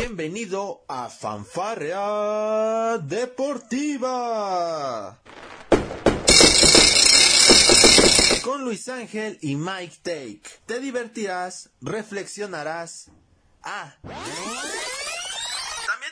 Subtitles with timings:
[0.00, 4.38] Bienvenido a Fanfarrea Deportiva.
[8.44, 10.42] Con Luis Ángel y Mike Take.
[10.66, 13.10] Te divertirás, reflexionarás.
[13.64, 13.96] Ah.
[14.02, 14.22] También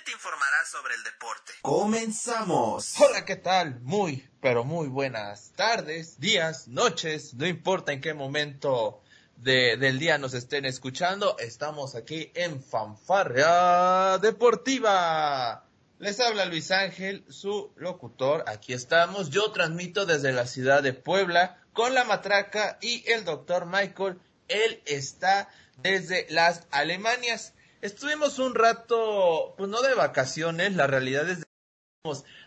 [0.04, 1.52] te informarás sobre el deporte.
[1.62, 3.00] Comenzamos.
[3.00, 3.78] Hola, ¿qué tal?
[3.82, 9.04] Muy, pero muy buenas tardes, días, noches, no importa en qué momento
[9.36, 15.64] de, del día nos estén escuchando, estamos aquí en Fanfarrea Deportiva.
[15.98, 18.44] Les habla Luis Ángel, su locutor.
[18.48, 19.30] Aquí estamos.
[19.30, 24.18] Yo transmito desde la ciudad de Puebla con la matraca y el doctor Michael.
[24.48, 27.54] Él está desde las Alemanias.
[27.80, 31.45] Estuvimos un rato, pues no de vacaciones, la realidad es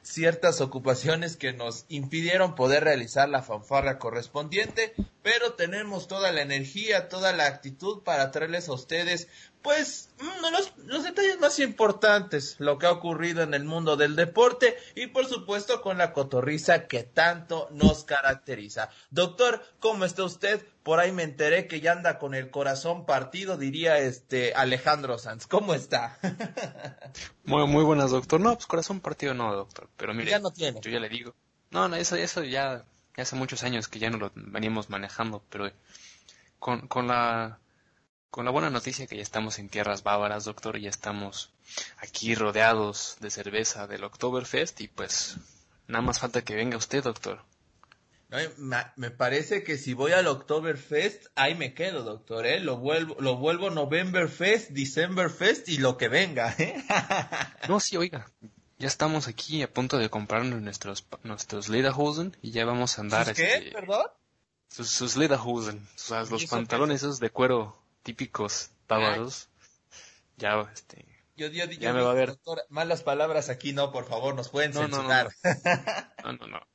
[0.02, 7.10] ciertas ocupaciones que nos impidieron poder realizar la fanfarra correspondiente, pero tenemos toda la energía,
[7.10, 9.28] toda la actitud para traerles a ustedes,
[9.62, 14.16] pues, mm, los, los, detalles más importantes, lo que ha ocurrido en el mundo del
[14.16, 18.90] deporte y por supuesto con la cotorriza que tanto nos caracteriza.
[19.10, 20.66] Doctor, ¿cómo está usted?
[20.84, 25.46] Por ahí me enteré que ya anda con el corazón partido, diría este Alejandro Sanz.
[25.46, 26.18] ¿Cómo está?
[27.44, 28.40] muy, muy buenas, doctor.
[28.40, 29.90] No, pues corazón partido no, doctor.
[29.98, 30.80] Pero mire, ya no tiene.
[30.82, 31.36] yo ya le digo.
[31.72, 32.86] No, no, eso, eso ya,
[33.16, 35.70] ya hace muchos años que ya no lo venimos manejando, pero
[36.60, 37.60] con, con la
[38.30, 41.52] con la buena noticia que ya estamos en tierras bávaras, doctor, y ya estamos
[41.98, 45.38] aquí rodeados de cerveza del Oktoberfest y pues
[45.88, 47.42] nada más falta que venga usted, doctor.
[48.30, 48.38] No,
[48.96, 52.60] me parece que si voy al Oktoberfest, ahí me quedo, doctor, ¿eh?
[52.60, 56.84] Lo vuelvo, lo vuelvo Novemberfest, Decemberfest y lo que venga, ¿eh?
[57.68, 58.30] no, sí, oiga,
[58.78, 63.26] ya estamos aquí a punto de comprarnos nuestros, nuestros Lederhosen y ya vamos a andar...
[63.26, 63.54] ¿Sus qué?
[63.56, 64.06] Este, ¿Perdón?
[64.68, 69.50] Sus, sus Lederhosen, o sea, los pantalones esos de cuero típicos bávaros.
[70.38, 71.06] Ya, este.
[71.36, 72.30] Yo, yo, yo, ya me va a ver.
[72.30, 75.30] Doctor, malas palabras aquí no, por favor, nos pueden no, censurar.
[76.24, 76.38] No no.
[76.38, 76.68] no, no,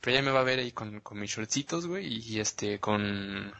[0.00, 3.52] Pero ya me va a ver ahí con, con mis shortcitos, güey, y este, con,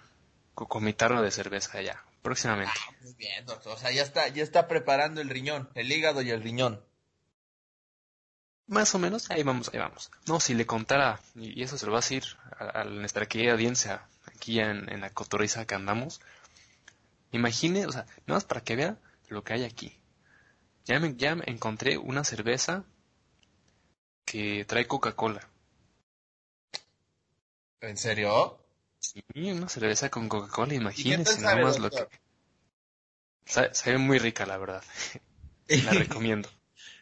[0.54, 2.72] con, con mi tarro de cerveza ya, próximamente.
[2.76, 3.72] Ah, muy bien, doctor.
[3.72, 6.84] O sea, ya está, ya está preparando el riñón, el hígado y el riñón.
[8.66, 10.10] Más o menos, ahí vamos, ahí vamos.
[10.26, 12.24] No, si le contara, y eso se lo va a decir
[12.58, 16.20] a, a nuestra querida audiencia aquí en, en la cotorriza que andamos,
[17.32, 18.98] Imagine, o sea, nada más para que vea
[19.28, 19.96] lo que hay aquí.
[20.84, 22.84] Ya me, ya me encontré una cerveza
[24.24, 25.48] que trae Coca-Cola.
[27.80, 28.58] ¿En serio?
[28.98, 32.06] Sí, una cerveza con Coca-Cola, imagínese nada más lo que...
[33.46, 34.84] Sabe, sabe, muy rica, la verdad.
[35.68, 36.48] la recomiendo.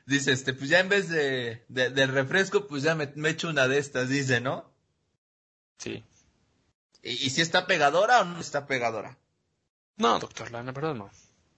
[0.07, 3.49] Dice, este, pues ya en vez de, de del refresco, pues ya me, me echo
[3.49, 4.73] una de estas, dice, ¿no?
[5.79, 6.05] Sí.
[7.03, 9.19] ¿Y, ¿Y si está pegadora o no está pegadora?
[9.99, 11.11] No, doctor, la verdad no.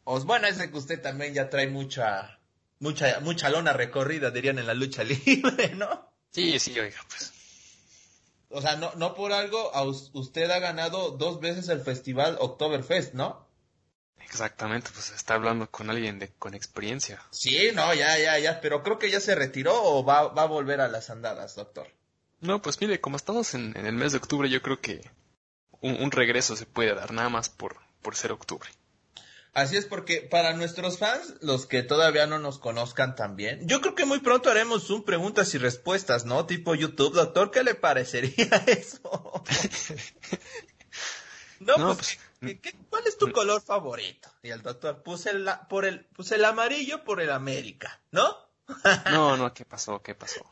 [0.04, 2.40] Os, bueno, es que usted también ya trae mucha,
[2.78, 6.10] mucha, mucha lona recorrida, dirían en la lucha libre, ¿no?
[6.30, 7.32] Sí, sí, oiga, pues.
[8.48, 13.14] O sea, no, no por algo, a usted ha ganado dos veces el festival Oktoberfest,
[13.14, 13.46] ¿no?
[14.24, 17.22] Exactamente, pues está hablando con alguien de, con experiencia.
[17.30, 20.46] Sí, no, ya, ya, ya, pero creo que ya se retiró o va, va a
[20.46, 21.88] volver a las andadas, doctor.
[22.40, 25.08] No, pues mire, como estamos en, en el mes de octubre, yo creo que
[25.80, 28.68] un, un regreso se puede dar, nada más por, por ser octubre.
[29.52, 33.96] Así es porque para nuestros fans, los que todavía no nos conozcan también, yo creo
[33.96, 36.46] que muy pronto haremos un preguntas y respuestas, ¿no?
[36.46, 39.00] Tipo YouTube, doctor, ¿qué le parecería eso?
[41.60, 44.30] no, no, pues, ¿qué, qué, cuál es tu color favorito?
[44.44, 48.36] Y el doctor, puse el, por el, puse el amarillo por el América, ¿no?
[49.10, 50.00] no, no, ¿qué pasó?
[50.00, 50.48] ¿Qué pasó?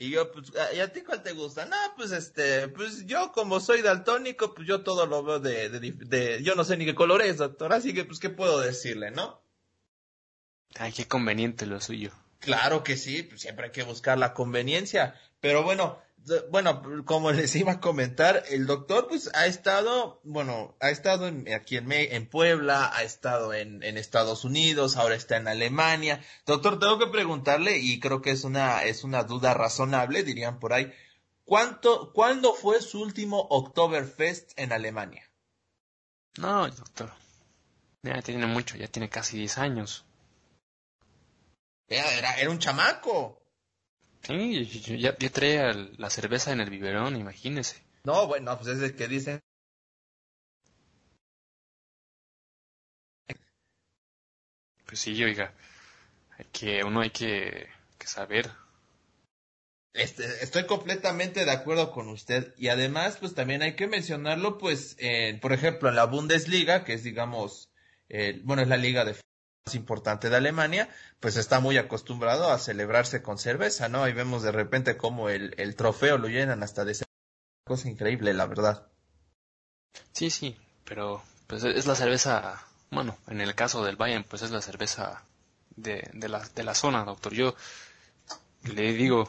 [0.00, 1.66] Y yo, pues, ¿y a ti cuál te gusta?
[1.66, 5.90] No, pues este, pues yo como soy daltónico, pues yo todo lo veo de, de,
[5.90, 9.10] de, yo no sé ni qué color es, doctor, así que pues, ¿qué puedo decirle,
[9.10, 9.42] no?
[10.76, 12.12] Ay, qué conveniente lo suyo.
[12.38, 15.20] Claro que sí, pues siempre hay que buscar la conveniencia.
[15.40, 16.00] Pero bueno,
[16.50, 21.52] bueno, como les iba a comentar, el doctor pues ha estado, bueno, ha estado en,
[21.52, 26.22] aquí en, en, Puebla, ha estado en, en, Estados Unidos, ahora está en Alemania.
[26.46, 30.72] Doctor, tengo que preguntarle, y creo que es una, es una duda razonable, dirían por
[30.72, 30.92] ahí,
[31.44, 35.28] ¿cuánto, ¿cuándo fue su último Oktoberfest en Alemania?
[36.38, 37.12] No, doctor,
[38.02, 40.04] ya tiene mucho, ya tiene casi 10 años.
[41.88, 43.37] Era, era, era un chamaco.
[44.22, 44.64] Sí,
[44.98, 47.82] ya, ya traía la cerveza en el biberón, imagínese.
[48.04, 49.40] No, bueno, pues es el que dicen.
[54.86, 55.52] Pues sí, oiga,
[56.52, 57.68] que uno hay que,
[57.98, 58.50] que saber.
[59.94, 64.96] Este, estoy completamente de acuerdo con usted y además, pues también hay que mencionarlo, pues,
[64.98, 67.68] eh, por ejemplo, en la Bundesliga, que es, digamos,
[68.08, 69.14] eh, bueno, es la liga de
[69.74, 70.88] importante de Alemania,
[71.20, 74.04] pues está muy acostumbrado a celebrarse con cerveza, ¿no?
[74.04, 77.06] Ahí vemos de repente cómo el, trofeo lo llenan hasta de ser
[77.64, 78.86] cosa increíble, la verdad.
[80.12, 84.50] Sí, sí, pero pues es la cerveza, bueno, en el caso del Bayern, pues es
[84.50, 85.22] la cerveza
[85.76, 87.32] de, de, la, de la zona, doctor.
[87.34, 87.54] Yo
[88.64, 89.28] le digo,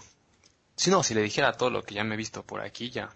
[0.75, 3.09] si no, si le dijera todo lo que ya me he visto por aquí, ya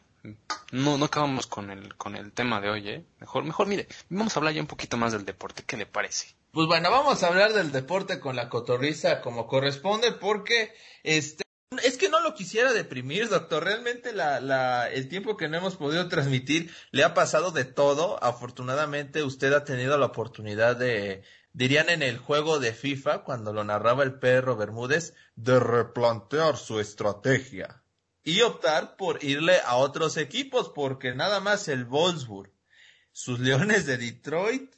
[0.72, 3.06] no, no acabamos con el, con el tema de hoy, ¿eh?
[3.20, 6.36] Mejor, mejor, mire, vamos a hablar ya un poquito más del deporte, ¿qué le parece?
[6.54, 10.72] Pues bueno, vamos a hablar del deporte con la cotorriza como corresponde, porque
[11.02, 11.44] este,
[11.82, 13.64] es que no lo quisiera deprimir, doctor.
[13.64, 18.24] Realmente la, la, el tiempo que no hemos podido transmitir le ha pasado de todo.
[18.24, 21.24] Afortunadamente usted ha tenido la oportunidad de,
[21.54, 26.80] dirían en el juego de FIFA, cuando lo narraba el perro Bermúdez, de replantear su
[26.80, 27.82] estrategia
[28.24, 32.52] y optar por irle a otros equipos, porque nada más el Wolfsburg,
[33.12, 34.72] sus Leones de Detroit,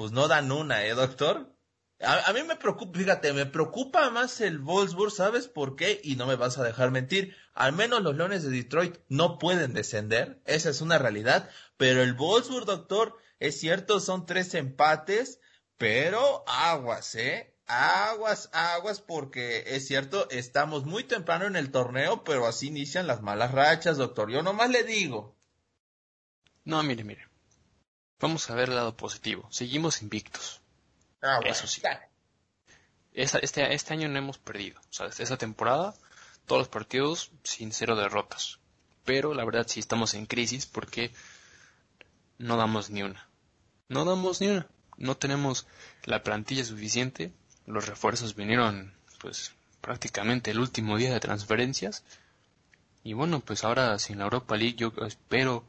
[0.00, 1.54] pues no dan una, ¿eh, doctor?
[2.00, 6.00] A, mí me preocupa, fíjate, me preocupa más el Wolfsburg, ¿sabes por qué?
[6.02, 7.36] Y no me vas a dejar mentir.
[7.52, 11.50] Al menos los Leones de Detroit no pueden descender, esa es una realidad.
[11.76, 15.38] Pero el Wolfsburg, doctor, es cierto, son tres empates,
[15.76, 17.54] pero aguas, ¿eh?
[17.66, 23.20] Aguas, aguas, porque es cierto, estamos muy temprano en el torneo, pero así inician las
[23.20, 24.30] malas rachas, doctor.
[24.30, 25.36] Yo nomás le digo.
[26.64, 27.29] No, mire, mire.
[28.20, 29.48] Vamos a ver el lado positivo.
[29.50, 30.60] Seguimos invictos.
[31.22, 31.82] Ah, Eso sí.
[33.12, 34.78] este, este año no hemos perdido.
[34.90, 35.94] O sea, esta temporada,
[36.46, 38.58] todos los partidos sin cero derrotas.
[39.04, 41.12] Pero la verdad sí estamos en crisis porque
[42.38, 43.26] no damos ni una.
[43.88, 44.66] No damos ni una.
[44.98, 45.66] No tenemos
[46.04, 47.32] la plantilla suficiente.
[47.66, 52.04] Los refuerzos vinieron, pues, prácticamente el último día de transferencias.
[53.02, 55.64] Y bueno, pues ahora sin la Europa League yo espero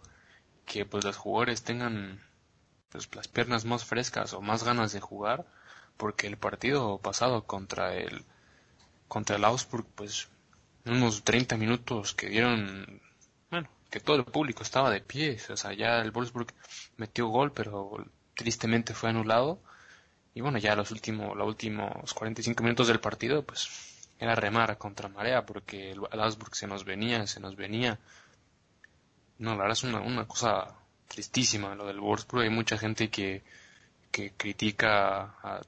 [0.66, 2.22] que pues los jugadores tengan
[2.92, 5.46] pues, las piernas más frescas o más ganas de jugar,
[5.98, 8.26] porque el partido pasado contra el
[9.08, 10.30] contra el Augsburg, pues
[10.86, 13.02] unos 30 minutos que dieron,
[13.50, 16.54] bueno, que todo el público estaba de pie, o sea, ya el Wolfsburg
[16.98, 18.06] metió gol, pero
[18.36, 19.60] tristemente fue anulado.
[20.34, 23.70] Y bueno, ya los últimos, los últimos 45 minutos del partido, pues
[24.18, 28.00] era remar contra marea, porque el, Augsburg se nos venía, se nos venía.
[29.40, 30.74] No, la verdad es una, una cosa
[31.12, 32.44] tristísima lo del Wolfsburg.
[32.44, 33.44] Hay mucha gente que,
[34.12, 35.62] que critica a,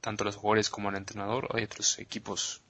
[0.00, 1.48] tanto a los jugadores como al entrenador.
[1.54, 2.60] Hay otros equipos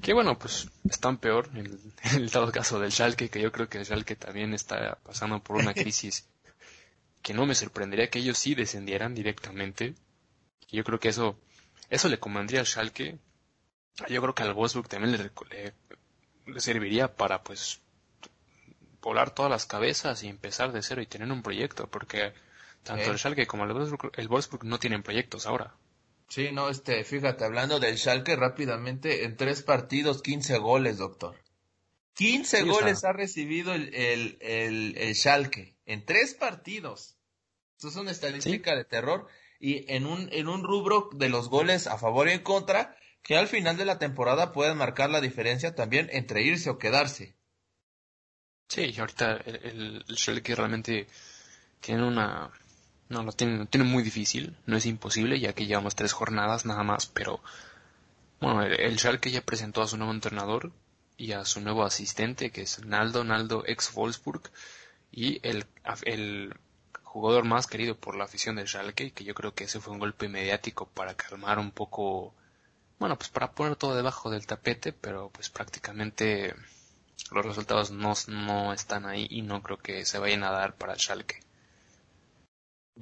[0.00, 1.50] que, bueno, pues están peor.
[1.54, 1.66] En,
[2.14, 5.56] el dado caso del Schalke, que yo creo que el Schalke también está pasando por
[5.56, 6.28] una crisis
[7.22, 9.94] que no me sorprendería que ellos sí descendieran directamente.
[10.70, 11.36] Yo creo que eso,
[11.90, 13.18] eso le convendría al Schalke.
[14.08, 15.72] Yo creo que al Wolfsburg también le,
[16.46, 17.80] le serviría para, pues,
[19.06, 22.32] volar todas las cabezas y empezar de cero y tener un proyecto, porque
[22.82, 25.74] tanto el Schalke como el Wolfsburg, el Wolfsburg no tienen proyectos ahora.
[26.28, 31.36] Sí, no, este, fíjate, hablando del Schalke rápidamente, en tres partidos, 15 goles, doctor.
[32.14, 37.16] 15 goles ha recibido el, el, el, el, Schalke en tres partidos.
[37.76, 39.28] Esto es una estadística de terror
[39.60, 43.36] y en un, en un rubro de los goles a favor y en contra que
[43.36, 47.35] al final de la temporada pueden marcar la diferencia también entre irse o quedarse.
[48.68, 51.06] Sí, ahorita el, el, que realmente
[51.80, 52.50] tiene una...
[53.08, 56.82] No, lo tiene, tiene muy difícil, no es imposible, ya que llevamos tres jornadas nada
[56.82, 57.40] más, pero...
[58.40, 60.72] Bueno, el, el Schalke ya presentó a su nuevo entrenador
[61.16, 64.50] y a su nuevo asistente, que es Naldo, Naldo ex Wolfsburg,
[65.12, 65.64] y el,
[66.04, 66.54] el
[67.02, 70.00] jugador más querido por la afición del Schalke, que yo creo que ese fue un
[70.00, 72.34] golpe mediático para calmar un poco,
[72.98, 76.54] bueno, pues para poner todo debajo del tapete, pero pues prácticamente
[77.32, 80.96] los resultados no, no están ahí y no creo que se vayan a dar para
[80.96, 81.40] Schalke.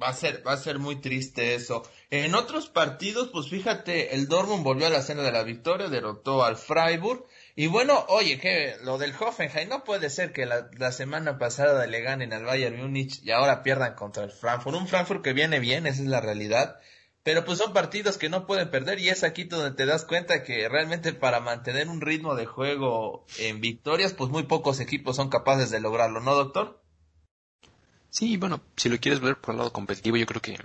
[0.01, 1.89] Va a ser, va a ser muy triste eso.
[2.09, 6.43] En otros partidos, pues fíjate, el Dortmund volvió a la cena de la victoria, derrotó
[6.43, 7.25] al Freiburg.
[7.55, 11.87] Y bueno, oye, que lo del Hoffenheim, no puede ser que la, la, semana pasada
[11.87, 14.75] le ganen al Bayern Múnich y ahora pierdan contra el Frankfurt.
[14.75, 16.77] Un Frankfurt que viene bien, esa es la realidad.
[17.25, 20.43] Pero pues son partidos que no pueden perder y es aquí donde te das cuenta
[20.43, 25.29] que realmente para mantener un ritmo de juego en victorias, pues muy pocos equipos son
[25.29, 26.83] capaces de lograrlo, ¿no, doctor?
[28.11, 30.55] Sí, bueno, si lo quieres ver por el lado competitivo, yo creo que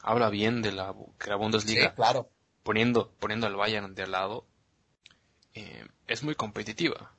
[0.00, 2.30] habla bien de la, que la Bundesliga, claro.
[2.62, 4.46] poniendo, poniendo al Bayern de al lado,
[5.52, 7.12] eh, es muy competitiva.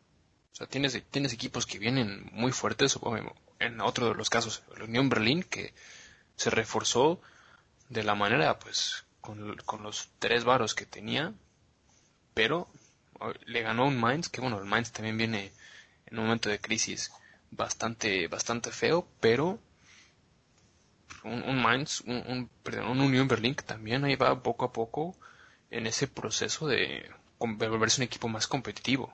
[0.53, 2.97] O sea, tienes, tienes equipos que vienen muy fuertes,
[3.59, 5.75] en otro de los casos, la Unión Berlín, que
[6.35, 7.21] se reforzó
[7.89, 11.33] de la manera, pues, con, con los tres varos que tenía,
[12.33, 12.67] pero
[13.45, 15.51] le ganó un Mainz, que bueno, el Mainz también viene
[16.05, 17.11] en un momento de crisis
[17.51, 19.59] bastante, bastante feo, pero
[21.23, 24.73] un, un Mainz, un, un, perdón, un Unión Berlín que también ahí va poco a
[24.73, 25.15] poco
[25.71, 29.13] en ese proceso de volverse un equipo más competitivo.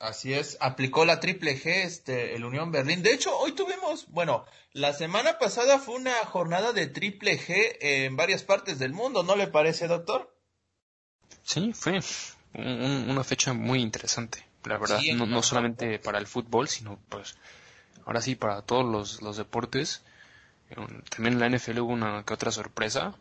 [0.00, 3.02] Así es, aplicó la triple G, este, el Unión Berlín.
[3.02, 8.16] De hecho, hoy tuvimos, bueno, la semana pasada fue una jornada de triple G en
[8.16, 10.34] varias partes del mundo, ¿no le parece, doctor?
[11.42, 12.00] Sí, fue
[12.54, 17.36] una fecha muy interesante, la verdad, no, no, solamente para el fútbol, sino pues
[18.06, 20.02] ahora sí para todos los, los deportes.
[21.10, 23.14] También en la NFL hubo una que otra sorpresa,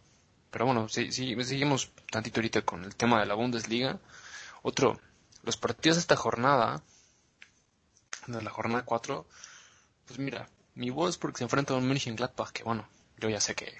[0.49, 3.99] pero bueno, sí, sí, seguimos tantito ahorita con el tema de la Bundesliga.
[4.61, 4.99] Otro,
[5.43, 6.83] los partidos de esta jornada,
[8.27, 9.25] de la jornada 4,
[10.05, 13.77] pues mira, mi Wolfsburg se enfrenta a un Mönchengladbach, que bueno, yo ya sé que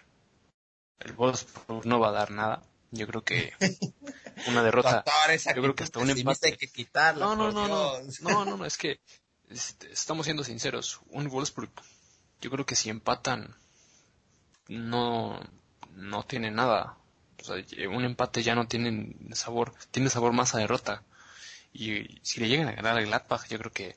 [1.00, 2.62] el Wolfsburg no va a dar nada.
[2.92, 3.54] Yo creo que
[4.48, 5.04] una derrota,
[5.56, 6.48] yo creo que hasta un empate.
[6.48, 9.00] Hay que quitarla, no, no, no, no, no, no, no, es que
[9.50, 11.00] este, estamos siendo sinceros.
[11.10, 11.72] Un Wolfsburg,
[12.42, 13.56] yo creo que si empatan,
[14.68, 15.39] no,
[15.96, 16.98] no tiene nada.
[17.42, 17.56] O sea,
[17.89, 21.04] un empate ya no tiene sabor, tiene sabor más a derrota.
[21.74, 23.96] Y si le llegan a ganar al Gladbach, yo creo que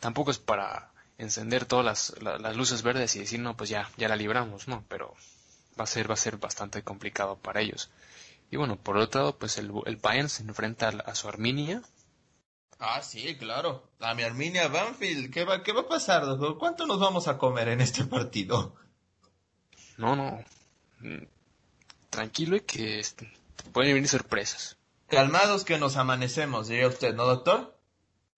[0.00, 4.16] tampoco es para encender todas las, luces verdes y decir, no, pues ya, ya la
[4.16, 4.84] libramos, ¿no?
[4.88, 5.14] Pero
[5.78, 7.90] va a ser, va a ser bastante complicado para ellos.
[8.50, 11.82] Y bueno, por otro lado, pues el, el Bayern se enfrenta a, su Arminia.
[12.78, 13.88] Ah, sí, claro.
[14.00, 15.32] A mi Arminia Banfield.
[15.32, 16.58] ¿Qué va, qué va a pasar, doctor?
[16.58, 18.74] ¿Cuánto nos vamos a comer en este partido?
[19.96, 20.44] No, no.
[20.98, 21.24] Mm,
[22.10, 23.02] tranquilo y que
[23.72, 24.76] pueden venir sorpresas.
[25.12, 27.78] Calmados que nos amanecemos, diría usted, ¿no, doctor?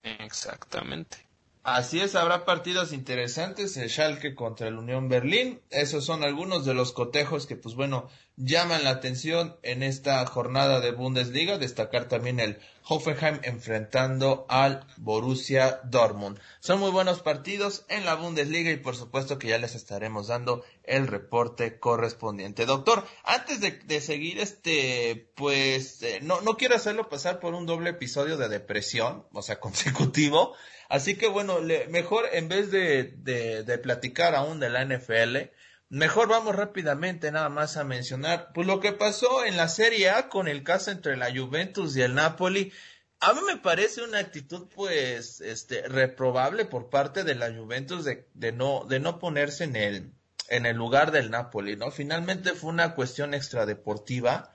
[0.02, 1.24] Exactamente.
[1.64, 5.62] Así es, habrá partidos interesantes, el Schalke contra el Unión Berlín.
[5.71, 10.80] Esos son algunos de los cotejos que, pues bueno, llaman la atención en esta jornada
[10.80, 11.56] de Bundesliga.
[11.56, 16.38] Destacar también el Hoffenheim enfrentando al Borussia Dortmund.
[16.61, 20.66] Son muy buenos partidos en la Bundesliga y por supuesto que ya les estaremos dando
[20.83, 22.66] el reporte correspondiente.
[22.66, 27.88] Doctor, antes de, seguir este, pues, eh, no, no quiero hacerlo pasar por un doble
[27.88, 30.52] episodio de depresión, o sea, consecutivo.
[30.88, 35.50] Así que bueno, mejor en vez de, de, platicar aún de la NFL,
[35.88, 40.29] mejor vamos rápidamente nada más a mencionar pues lo que pasó en la Serie A
[40.29, 42.73] con el caso entre la Juventus y el Napoli.
[43.21, 48.29] A mí me parece una actitud pues este reprobable por parte de la Juventus de,
[48.35, 50.12] de no de no ponerse en el
[50.49, 51.91] en el lugar del Napoli, ¿no?
[51.91, 54.53] Finalmente fue una cuestión extradeportiva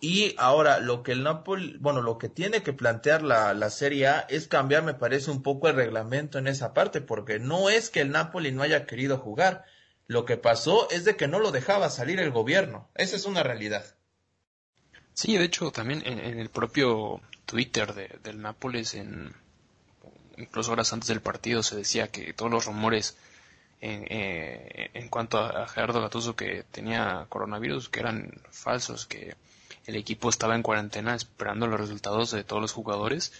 [0.00, 4.08] y ahora lo que el Napoli, bueno, lo que tiene que plantear la, la Serie
[4.08, 7.88] A es cambiar, me parece, un poco el reglamento en esa parte, porque no es
[7.88, 9.64] que el Napoli no haya querido jugar.
[10.06, 12.88] Lo que pasó es de que no lo dejaba salir el gobierno.
[12.94, 13.84] Esa es una realidad.
[15.14, 19.34] Sí, de hecho, también en, el propio Twitter de, del Nápoles, en,
[20.36, 23.16] incluso horas antes del partido, se decía que todos los rumores
[23.80, 29.34] en, eh, en cuanto a Gerardo Gatuso que tenía coronavirus, que eran falsos, que
[29.86, 33.32] el equipo estaba en cuarentena esperando los resultados de todos los jugadores.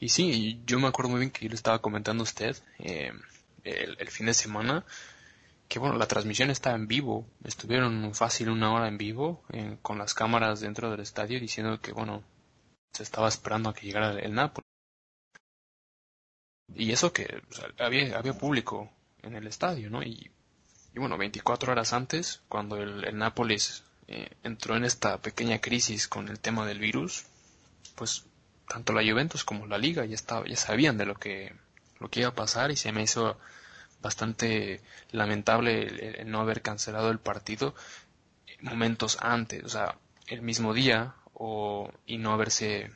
[0.00, 3.12] Y sí, yo me acuerdo muy bien que yo le estaba comentando a usted eh,
[3.64, 4.84] el, fin de semana
[5.68, 9.42] que bueno, la transmisión estaba en vivo, estuvieron fácil una hora en vivo
[9.82, 12.22] con las cámaras dentro del estadio diciendo que bueno,
[12.92, 14.64] se estaba esperando a que llegara el, Napoli.
[16.74, 17.42] Y eso que
[17.78, 18.90] había, había público
[19.22, 20.02] en el estadio, ¿no?
[20.02, 20.30] Y,
[20.94, 26.06] y bueno, 24 horas antes, cuando el, el Nápoles eh, entró en esta pequeña crisis
[26.06, 27.24] con el tema del virus,
[27.94, 28.24] pues
[28.68, 31.54] tanto la Juventus como la Liga ya, estaba, ya sabían de lo que,
[31.98, 33.38] lo que iba a pasar y se me hizo
[34.00, 37.74] bastante lamentable el, no haber cancelado el partido
[38.60, 39.98] momentos antes, o sea,
[40.28, 42.90] el mismo día o, y no haberse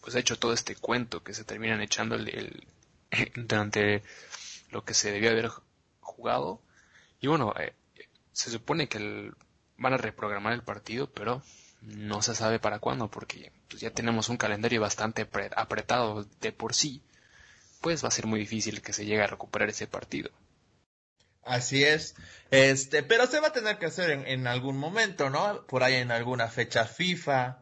[0.00, 2.66] pues hecho todo este cuento que se terminan echando el,
[3.36, 4.02] durante
[4.70, 5.50] lo que se debía haber
[6.00, 6.60] jugado.
[7.20, 7.74] Y bueno eh,
[8.32, 9.34] se supone que el
[9.76, 11.42] van a reprogramar el partido, pero
[11.82, 16.74] no se sabe para cuándo, porque pues, ya tenemos un calendario bastante apretado de por
[16.74, 17.02] sí,
[17.80, 20.30] pues va a ser muy difícil que se llegue a recuperar ese partido.
[21.44, 22.14] Así es,
[22.52, 25.66] este, pero se va a tener que hacer en, en algún momento, ¿no?
[25.66, 27.61] Por ahí en alguna fecha FIFA,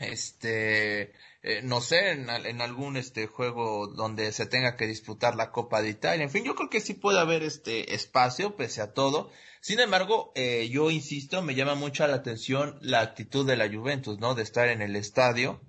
[0.00, 5.50] este, eh, no sé, en, en, algún este juego donde se tenga que disputar la
[5.50, 6.24] Copa de Italia.
[6.24, 9.30] En fin, yo creo que sí puede haber este espacio pese a todo.
[9.60, 14.18] Sin embargo, eh, yo insisto, me llama mucho la atención la actitud de la Juventus,
[14.18, 14.34] ¿no?
[14.34, 15.60] De estar en el estadio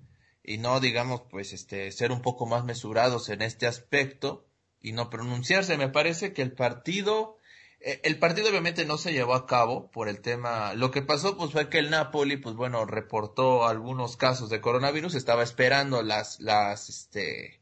[0.42, 4.46] y no, digamos, pues este, ser un poco más mesurados en este aspecto
[4.80, 5.78] y no pronunciarse.
[5.78, 7.38] Me parece que el partido
[7.84, 10.74] el partido obviamente no se llevó a cabo por el tema.
[10.74, 15.14] Lo que pasó pues fue que el Napoli, pues bueno, reportó algunos casos de coronavirus,
[15.14, 17.60] estaba esperando las, las, este,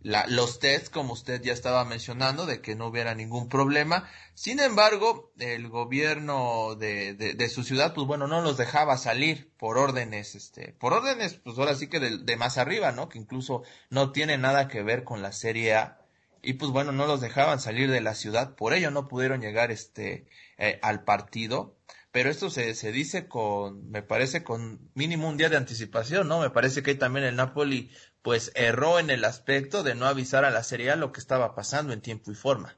[0.00, 4.08] la, los tests, como usted ya estaba mencionando, de que no hubiera ningún problema.
[4.34, 9.76] Sin embargo, el gobierno de, de, su ciudad, pues bueno, no los dejaba salir por
[9.76, 13.08] órdenes, este, por órdenes, pues ahora sí que de, de más arriba, ¿no?
[13.08, 16.03] Que incluso no tiene nada que ver con la Serie A.
[16.44, 19.70] Y pues bueno, no los dejaban salir de la ciudad, por ello no pudieron llegar
[19.70, 20.26] este,
[20.58, 21.76] eh, al partido
[22.14, 26.38] pero esto se, se dice con, me parece, con mínimo un día de anticipación, ¿no?
[26.38, 27.90] Me parece que también el Napoli
[28.22, 31.56] pues erró en el aspecto de no avisar a la Serie A lo que estaba
[31.56, 32.76] pasando en tiempo y forma.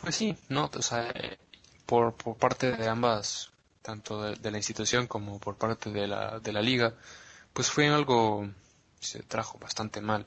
[0.00, 0.80] Pues sí, no, o
[1.86, 6.52] por, por parte de ambas, tanto de, la institución como por parte de la, de
[6.52, 6.96] la liga,
[7.52, 8.50] pues fue algo
[8.98, 10.24] se trajo bastante mal.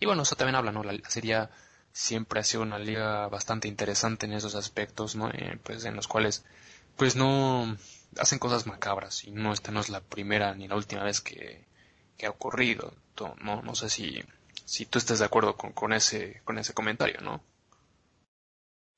[0.00, 0.82] Y bueno, eso también habla, ¿no?
[0.82, 1.48] La, Serie
[1.92, 5.30] siempre ha sido una liga bastante interesante en esos aspectos, ¿no?
[5.30, 6.44] Eh, pues en los cuales,
[6.96, 7.76] pues no
[8.18, 11.64] hacen cosas macabras y no esta no es la primera ni la última vez que,
[12.16, 12.94] que ha ocurrido.
[13.40, 14.22] No, no sé si,
[14.66, 17.42] si tú estás de acuerdo con, con, ese, con ese comentario, ¿no?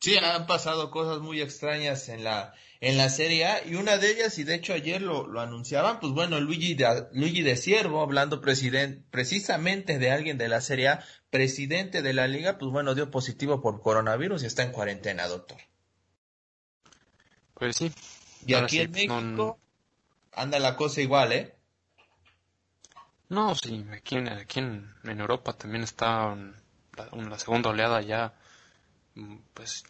[0.00, 4.10] Sí, han pasado cosas muy extrañas en la, en la Serie A y una de
[4.10, 8.02] ellas, y de hecho ayer lo, lo anunciaban, pues bueno, Luigi de, Luigi de Siervo,
[8.02, 13.10] hablando precisamente de alguien de la Serie A, presidente de la liga, pues bueno, dio
[13.10, 15.58] positivo por coronavirus y está en cuarentena, doctor.
[17.54, 17.92] Pues sí.
[18.46, 19.58] Y aquí en México
[20.32, 21.54] anda la cosa igual, ¿eh?
[23.28, 26.34] No, sí, aquí, en, aquí en, Europa también está
[26.96, 28.34] la, segunda oleada ya,
[29.14, 29.84] mm, pues,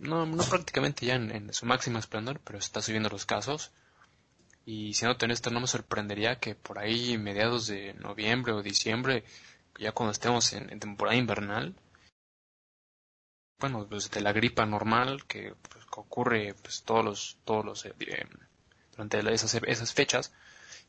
[0.00, 3.70] no, no prácticamente ya en, su máximo esplendor, pero está subiendo los casos.
[4.64, 9.24] Y siendo esto, no me sorprendería que por ahí, mediados de noviembre o diciembre,
[9.78, 11.74] ya cuando estemos en, temporada invernal,
[13.58, 17.94] bueno, pues de la gripa normal que, pues, ocurre pues, todos los, todos los, eh,
[18.92, 20.32] durante esas, esas fechas,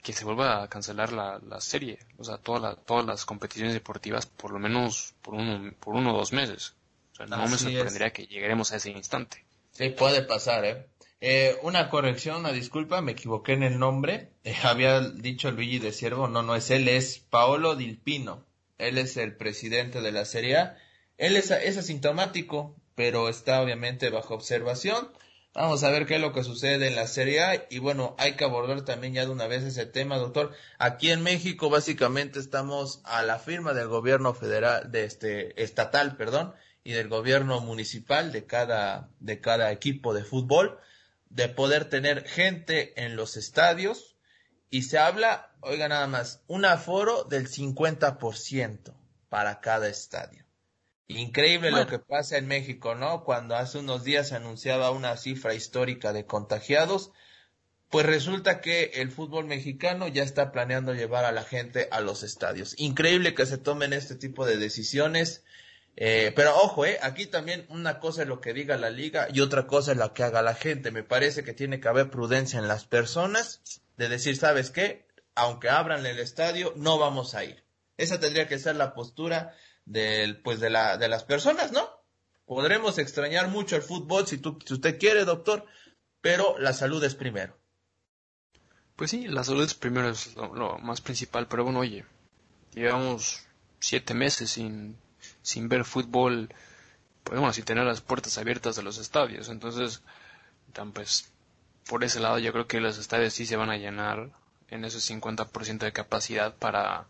[0.02, 4.26] que se vuelva a cancelar la, la serie, o sea, toda todas las competiciones deportivas
[4.26, 6.76] por lo menos por uno, por uno o dos meses.
[7.12, 9.46] O sea, no me sorprendería que lleguemos a ese instante.
[9.72, 10.88] Sí, puede pasar, ¿eh?
[11.20, 14.32] eh una corrección, una disculpa, me equivoqué en el nombre.
[14.44, 18.46] Eh, había dicho Luigi de Siervo, no, no es él, es Paolo Dilpino.
[18.78, 20.78] Él es el presidente de la Serie A.
[21.18, 25.12] Él es, es asintomático, pero está obviamente bajo observación.
[25.54, 28.34] Vamos a ver qué es lo que sucede en la Serie A y bueno, hay
[28.36, 30.54] que abordar también ya de una vez ese tema, doctor.
[30.80, 36.54] Aquí en México básicamente estamos a la firma del gobierno federal, de este estatal, perdón,
[36.84, 40.80] y del gobierno municipal de cada de cada equipo de fútbol
[41.30, 44.16] de poder tener gente en los estadios
[44.70, 48.94] y se habla, oiga nada más, un aforo del 50%
[49.30, 50.46] para cada estadio.
[51.08, 53.26] Increíble lo que pasa en México, ¿no?
[53.26, 57.12] Cuando hace unos días se anunciaba una cifra histórica de contagiados,
[57.90, 62.24] pues resulta que el fútbol mexicano ya está planeando llevar a la gente a los
[62.24, 62.74] estadios.
[62.78, 65.44] Increíble que se tomen este tipo de decisiones.
[66.04, 69.40] Eh, pero ojo, eh, aquí también una cosa es lo que diga la liga y
[69.40, 70.90] otra cosa es lo que haga la gente.
[70.90, 73.62] Me parece que tiene que haber prudencia en las personas
[73.98, 75.06] de decir, ¿sabes qué?
[75.36, 77.64] Aunque abran el estadio, no vamos a ir.
[77.98, 81.88] Esa tendría que ser la postura del, pues de, la, de las personas, ¿no?
[82.46, 85.68] Podremos extrañar mucho el fútbol si, tú, si usted quiere, doctor,
[86.20, 87.56] pero la salud es primero.
[88.96, 92.06] Pues sí, la salud es primero, es lo, más principal, pero bueno, oye,
[92.74, 93.46] llevamos
[93.80, 94.98] siete meses sin,
[95.42, 96.54] sin ver fútbol,
[97.24, 100.02] podemos así tener las puertas abiertas de los estadios, entonces,
[100.94, 101.32] pues,
[101.88, 104.30] por ese lado yo creo que los estadios sí se van a llenar
[104.70, 107.06] en ese 50% de capacidad para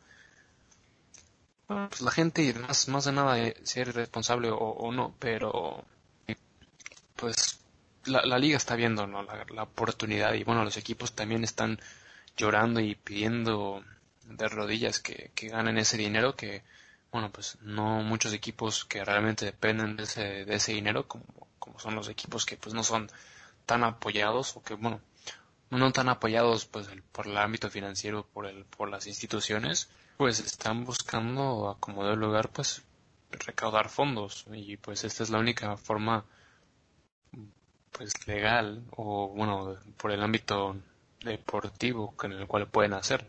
[1.68, 5.86] pues la gente, más, más de nada, eh, ser responsable o, no, pero
[7.16, 7.60] pues
[8.06, 9.24] la, la liga está viendo ¿no?
[9.24, 11.80] la, oportunidad y bueno, los equipos también están
[12.36, 13.84] llorando y pidiendo
[14.26, 16.64] de rodillas que, que ganen ese dinero que,
[17.12, 21.26] bueno, pues no muchos equipos que realmente dependen de ese, de ese dinero, como,
[21.60, 23.10] como son los equipos que pues no son
[23.66, 25.02] tan apoyados o que, bueno,
[25.70, 30.86] no tan apoyados pues por el ámbito financiero, por, el, por las instituciones, pues están
[30.86, 32.84] buscando acomodar el lugar pues
[33.32, 34.46] recaudar fondos.
[34.52, 36.26] Y pues esta es la única forma
[37.92, 40.76] pues legal o bueno por el ámbito
[41.24, 43.28] deportivo en el cual pueden hacer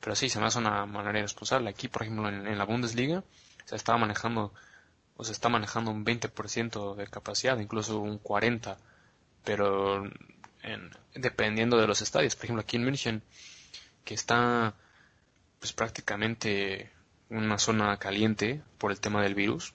[0.00, 3.22] pero sí se me hace una manera irresponsable aquí por ejemplo en, la Bundesliga
[3.64, 4.52] se estaba manejando
[5.16, 8.78] o se está manejando un 20% de capacidad incluso un 40
[9.44, 10.04] pero
[10.62, 13.22] en, dependiendo de los estadios por ejemplo aquí en München
[14.04, 14.74] que está
[15.60, 16.90] pues prácticamente
[17.30, 19.74] una zona caliente por el tema del virus.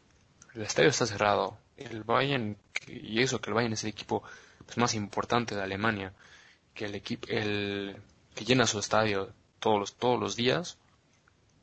[0.54, 1.58] El estadio está cerrado.
[1.78, 2.58] El Bayern,
[2.88, 4.24] y eso que el Bayern es el equipo
[4.66, 6.14] pues, más importante de Alemania,
[6.74, 7.98] que el equipo el,
[8.34, 10.78] que llena su estadio todos los, todos los días,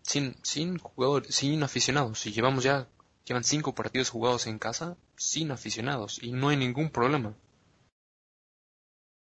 [0.03, 2.27] sin, sin jugadores, sin aficionados.
[2.27, 2.89] Y llevamos ya,
[3.25, 7.35] llevan cinco partidos jugados en casa sin aficionados y no hay ningún problema.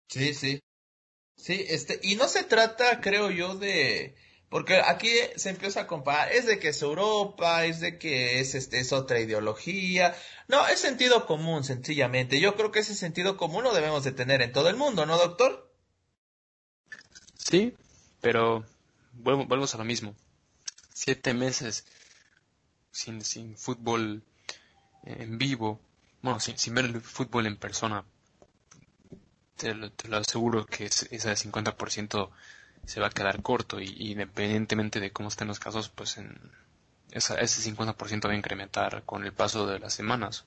[0.07, 0.59] Sí, sí.
[1.35, 4.15] Sí, este, y no se trata, creo yo, de,
[4.49, 8.55] porque aquí se empieza a comparar, es de que es Europa, es de que es,
[8.55, 10.15] este, es otra ideología.
[10.47, 12.39] No, es sentido común, sencillamente.
[12.39, 15.17] Yo creo que ese sentido común lo debemos de tener en todo el mundo, ¿no,
[15.17, 15.71] doctor?
[17.37, 17.75] Sí,
[18.21, 18.65] pero
[19.13, 20.15] vuelvo, a lo mismo.
[20.93, 21.85] Siete meses
[22.91, 24.23] sin, sin fútbol
[25.03, 25.79] en vivo,
[26.21, 28.03] bueno, sin, sin ver el fútbol en persona,
[29.59, 32.29] te lo, aseguro que ese 50%
[32.85, 36.37] se va a quedar corto y, independientemente de cómo estén los casos, pues en
[37.11, 40.45] ese 50% va a incrementar con el paso de las semanas.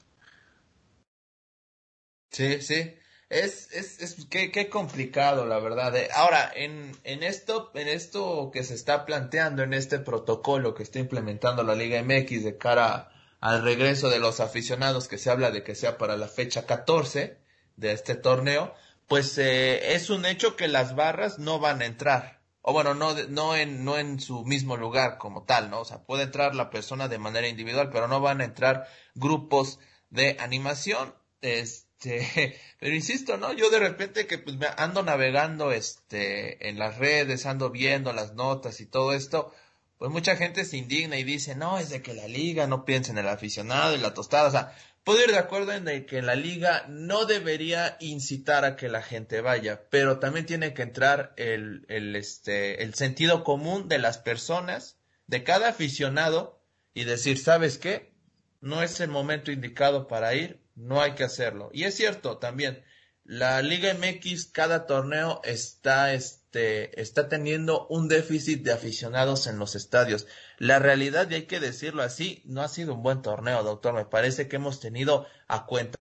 [2.31, 2.95] Sí, sí.
[3.33, 5.97] Es, es, es qué, qué complicado, la verdad.
[5.97, 6.11] Eh.
[6.15, 10.99] Ahora, en, en esto, en esto que se está planteando, en este protocolo que está
[10.99, 15.63] implementando la Liga MX de cara al regreso de los aficionados, que se habla de
[15.63, 17.39] que sea para la fecha 14
[17.77, 18.75] de este torneo,
[19.09, 22.43] pues eh, es un hecho que las barras no van a entrar.
[22.61, 25.81] O bueno, no, no, en, no en su mismo lugar como tal, ¿no?
[25.81, 29.79] O sea, puede entrar la persona de manera individual, pero no van a entrar grupos
[30.11, 31.15] de animación.
[31.41, 31.92] Este,
[32.81, 33.53] pero insisto, ¿no?
[33.53, 38.35] Yo de repente que pues me ando navegando este en las redes, ando viendo las
[38.35, 39.53] notas y todo esto,
[39.99, 43.13] pues mucha gente se indigna y dice, no, es de que la liga no piensa
[43.13, 46.37] en el aficionado y la tostada, o sea, Puedo ir de acuerdo en que la
[46.37, 51.85] liga no debería incitar a que la gente vaya, pero también tiene que entrar el,
[51.89, 56.63] el, este, el sentido común de las personas, de cada aficionado,
[56.95, 58.15] y decir, ¿sabes qué?
[58.61, 61.71] No es el momento indicado para ir, no hay que hacerlo.
[61.73, 62.85] Y es cierto también,
[63.25, 69.75] la Liga MX, cada torneo está, este, está teniendo un déficit de aficionados en los
[69.77, 70.27] estadios.
[70.59, 73.95] La realidad, y hay que decirlo así, no ha sido un buen torneo, doctor.
[73.95, 75.99] Me parece que hemos tenido a cuenta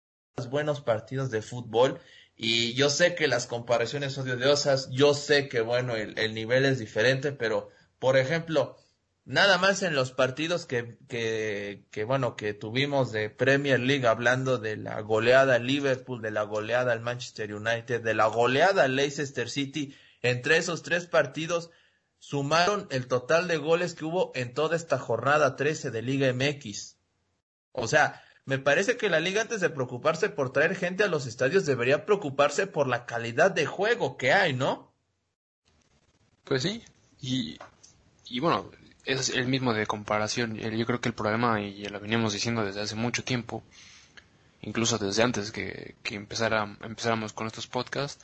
[0.49, 1.99] buenos partidos de fútbol
[2.36, 6.65] y yo sé que las comparaciones son odiosas, yo sé que bueno, el, el nivel
[6.65, 8.77] es diferente, pero por ejemplo,
[9.28, 14.58] Nada más en los partidos que, que, que, bueno, que tuvimos de Premier League, hablando
[14.58, 18.96] de la goleada al Liverpool, de la goleada al Manchester United, de la goleada al
[18.96, 21.72] Leicester City, entre esos tres partidos
[22.20, 26.96] sumaron el total de goles que hubo en toda esta jornada 13 de Liga MX.
[27.74, 31.28] O sea, me parece que la liga antes de preocuparse por traer gente a los
[31.28, 34.94] estadios debería preocuparse por la calidad de juego que hay, ¿no?
[36.46, 36.82] Pues sí,
[37.20, 37.60] y,
[38.30, 38.72] y bueno,
[39.08, 40.58] es el mismo de comparación.
[40.58, 43.63] Yo creo que el problema, y lo veníamos diciendo desde hace mucho tiempo,
[44.62, 48.24] incluso desde antes que, que empezara, empezáramos con estos podcasts,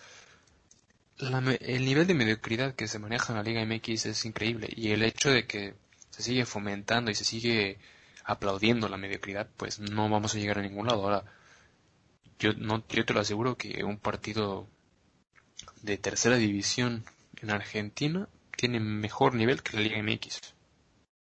[1.19, 4.67] el nivel de mediocridad que se maneja en la Liga MX es increíble.
[4.75, 5.75] Y el hecho de que
[6.09, 7.77] se sigue fomentando y se sigue
[8.25, 11.03] aplaudiendo la mediocridad, pues no vamos a llegar a ningún lado.
[11.03, 11.23] Ahora,
[12.39, 14.67] yo, no, yo te lo aseguro que un partido
[15.81, 17.05] de tercera división
[17.41, 20.53] en Argentina tiene mejor nivel que la Liga MX.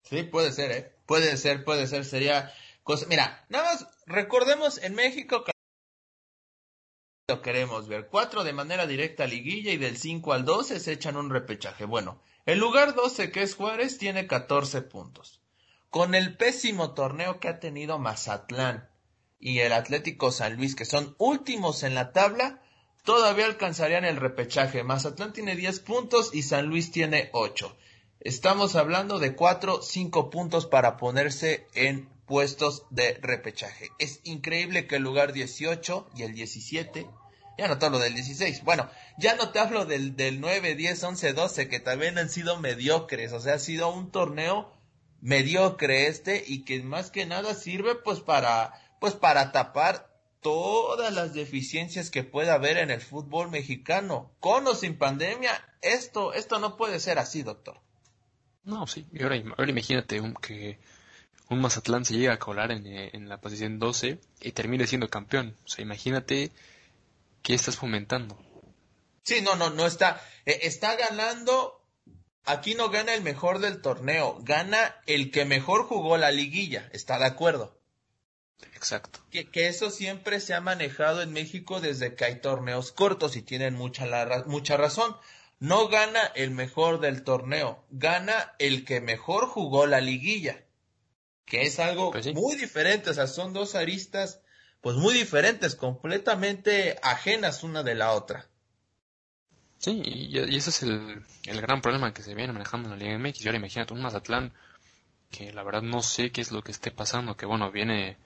[0.08, 0.92] Sí, puede ser, ¿eh?
[1.06, 3.06] Puede ser, puede ser, sería cosa...
[3.08, 5.44] Mira, nada más recordemos en México
[7.30, 8.08] lo queremos ver.
[8.08, 11.84] Cuatro de manera directa a liguilla y del 5 al 12 se echan un repechaje.
[11.84, 15.42] Bueno, el lugar 12 que es Juárez tiene 14 puntos.
[15.90, 18.88] Con el pésimo torneo que ha tenido Mazatlán
[19.38, 22.62] y el Atlético San Luis, que son últimos en la tabla,
[23.04, 24.82] todavía alcanzarían el repechaje.
[24.82, 27.76] Mazatlán tiene 10 puntos y San Luis tiene 8.
[28.20, 33.90] Estamos hablando de 4, 5 puntos para ponerse en puestos de repechaje.
[34.00, 37.06] Es increíble que el lugar 18 y el 17,
[37.56, 41.04] ya no te hablo del 16, bueno, ya no te hablo del, del 9, 10,
[41.04, 44.72] 11, 12, que también han sido mediocres, o sea, ha sido un torneo
[45.20, 51.34] mediocre este y que más que nada sirve pues para, pues para tapar todas las
[51.34, 54.32] deficiencias que pueda haber en el fútbol mexicano.
[54.40, 55.52] Con o sin pandemia,
[55.82, 57.80] esto, esto no puede ser así, doctor.
[58.64, 59.06] No, sí.
[59.12, 60.78] Y ahora, imagínate que
[61.48, 65.08] un Mazatlán se llega a colar en, eh, en, la posición 12 y termine siendo
[65.08, 65.56] campeón.
[65.64, 66.52] O sea, imagínate
[67.42, 68.38] qué estás fomentando.
[69.22, 70.20] Sí, no, no, no está.
[70.44, 71.74] Eh, está ganando.
[72.44, 76.88] Aquí no gana el mejor del torneo, gana el que mejor jugó la liguilla.
[76.92, 77.78] ¿Está de acuerdo?
[78.74, 79.20] Exacto.
[79.30, 83.42] Que, que eso siempre se ha manejado en México desde que hay torneos cortos y
[83.42, 85.14] tienen mucha, la, mucha razón.
[85.60, 90.64] No gana el mejor del torneo, gana el que mejor jugó la liguilla,
[91.44, 94.40] que es algo pues muy diferente, o sea, son dos aristas
[94.80, 98.46] pues muy diferentes, completamente ajenas una de la otra.
[99.78, 103.18] Sí, y, ese es el, el, gran problema que se viene manejando en la Liga
[103.18, 103.40] MX.
[103.40, 104.52] Y ahora imagínate un Mazatlán
[105.30, 108.16] que la verdad no sé qué es lo que esté pasando, que bueno, viene,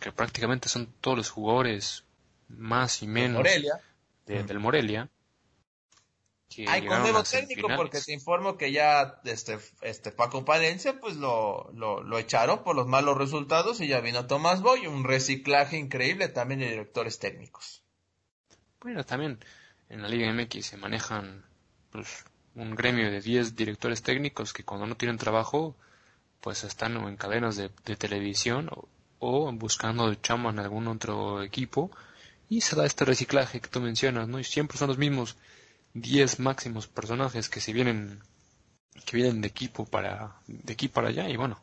[0.00, 2.04] que prácticamente son todos los jugadores
[2.48, 3.44] más y menos
[4.26, 5.08] del Morelia
[6.68, 11.70] hay con nuevo técnico porque te informo que ya este, este Paco Palencia pues lo,
[11.72, 16.60] lo, echaron por los malos resultados y ya vino Tomás Boy, un reciclaje increíble también
[16.60, 17.82] de directores técnicos.
[18.80, 19.38] Bueno, también
[19.88, 21.44] en la Liga MX se manejan
[21.90, 25.76] pues, un gremio de 10 directores técnicos que cuando no tienen trabajo
[26.40, 28.88] pues están en cadenas de, televisión o,
[29.20, 31.90] o, buscando chamba en algún otro equipo
[32.48, 34.38] y se da este reciclaje que tú mencionas, ¿no?
[34.38, 35.36] Y siempre son los mismos
[35.94, 38.22] 10 máximos personajes que se vienen
[39.04, 41.62] que vienen de equipo para de aquí para allá y bueno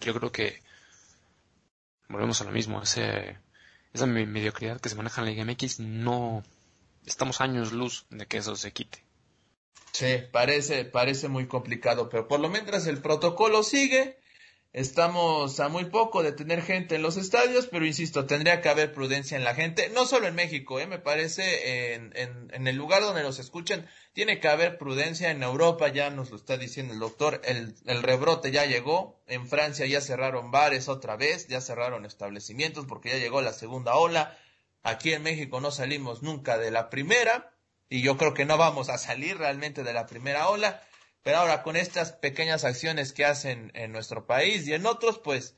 [0.00, 0.62] yo creo que
[2.08, 3.38] volvemos a lo mismo ese,
[3.92, 6.42] esa mediocridad que se maneja en la Liga MX no
[7.06, 9.04] estamos años luz de que eso se quite.
[9.92, 14.18] Sí parece parece muy complicado pero por lo menos el protocolo sigue
[14.72, 18.94] Estamos a muy poco de tener gente en los estadios, pero insisto, tendría que haber
[18.94, 20.86] prudencia en la gente, no solo en México, ¿eh?
[20.86, 25.30] me parece, en, en, el lugar donde los escuchen, tiene que haber prudencia.
[25.30, 29.46] En Europa ya nos lo está diciendo el doctor, el, el rebrote ya llegó, en
[29.46, 34.38] Francia ya cerraron bares otra vez, ya cerraron establecimientos porque ya llegó la segunda ola.
[34.82, 37.52] Aquí en México no salimos nunca de la primera,
[37.90, 40.80] y yo creo que no vamos a salir realmente de la primera ola.
[41.22, 45.56] Pero ahora con estas pequeñas acciones que hacen en nuestro país y en otros, pues,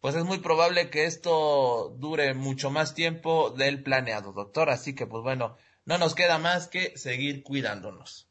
[0.00, 4.70] pues es muy probable que esto dure mucho más tiempo del planeado, doctor.
[4.70, 8.28] Así que, pues bueno, no nos queda más que seguir cuidándonos.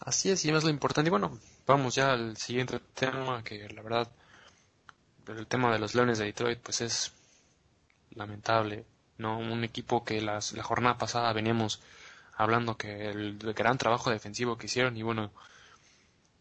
[0.00, 1.08] Así es, y es lo importante.
[1.08, 4.10] Y bueno, vamos ya al siguiente tema, que la verdad,
[5.26, 7.12] el tema de los Leones de Detroit, pues es
[8.10, 8.86] lamentable,
[9.18, 9.38] ¿no?
[9.38, 11.82] Un equipo que las, la jornada pasada veníamos
[12.38, 15.32] hablando que el, gran trabajo defensivo que hicieron y bueno,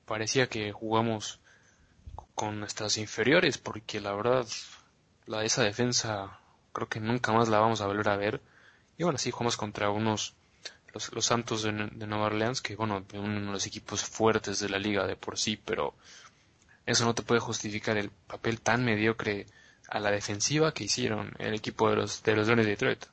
[0.05, 1.39] parecía que jugamos
[2.35, 4.45] con nuestras inferiores porque la verdad
[5.25, 6.39] la esa defensa
[6.71, 8.41] creo que nunca más la vamos a volver a ver.
[8.97, 10.35] Y bueno sí jugamos contra unos
[10.93, 14.77] los, los Santos de, Nueva Orleans que bueno uno de los equipos fuertes de la
[14.77, 15.95] liga de por sí pero
[16.85, 19.47] eso no te puede justificar el papel tan mediocre
[19.89, 23.05] a la defensiva que hicieron el equipo de los de los Leones de Detroit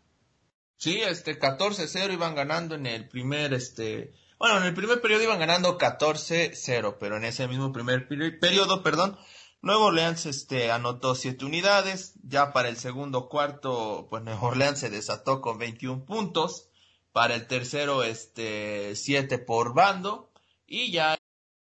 [0.84, 5.38] Sí, este 14-0 iban ganando en el primer, este, bueno, en el primer periodo iban
[5.38, 9.16] ganando 14-0, pero en ese mismo primer periodo, perdón,
[9.62, 14.90] Nuevo Orleans este, anotó 7 unidades, ya para el segundo cuarto, pues Nuevo Orleans se
[14.90, 16.68] desató con 21 puntos,
[17.12, 20.32] para el tercero, este, 7 por bando,
[20.66, 21.16] y ya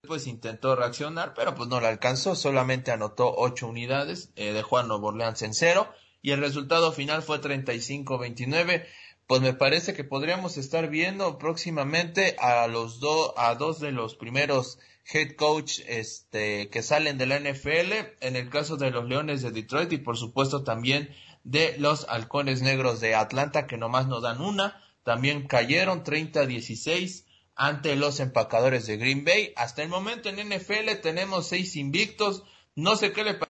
[0.07, 4.83] pues intentó reaccionar, pero pues no le alcanzó, solamente anotó 8 unidades, eh, dejó a
[4.83, 5.93] Nuevo Orleans en cero,
[6.25, 8.87] y el resultado final fue 35-29.
[9.27, 14.15] Pues me parece que podríamos estar viendo próximamente a los dos, a dos de los
[14.15, 14.79] primeros
[15.13, 19.51] head coach este, que salen de la NFL, en el caso de los Leones de
[19.51, 24.41] Detroit y por supuesto también de los Halcones Negros de Atlanta, que nomás nos dan
[24.41, 24.81] una.
[25.03, 29.53] También cayeron 30-16 ante los empacadores de Green Bay.
[29.57, 32.41] Hasta el momento en NFL tenemos seis invictos.
[32.73, 33.54] No sé qué le parece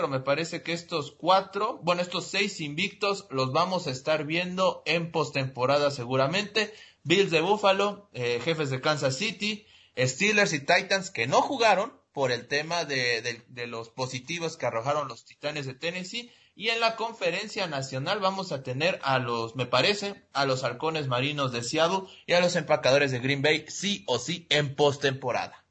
[0.00, 4.82] pero me parece que estos cuatro, bueno, estos seis invictos los vamos a estar viendo
[4.86, 6.72] en postemporada seguramente.
[7.02, 9.66] Bills de Buffalo, eh, jefes de Kansas City,
[9.98, 15.26] Steelers y Titans que no jugaron por el tema de, los positivos que arrojaron los
[15.26, 16.32] Titanes de Tennessee.
[16.56, 21.08] Y en la conferencia nacional vamos a tener a los, me parece, a los halcones
[21.08, 25.62] marinos de Seattle y a los empacadores de Green Bay, sí o sí, en postemporada.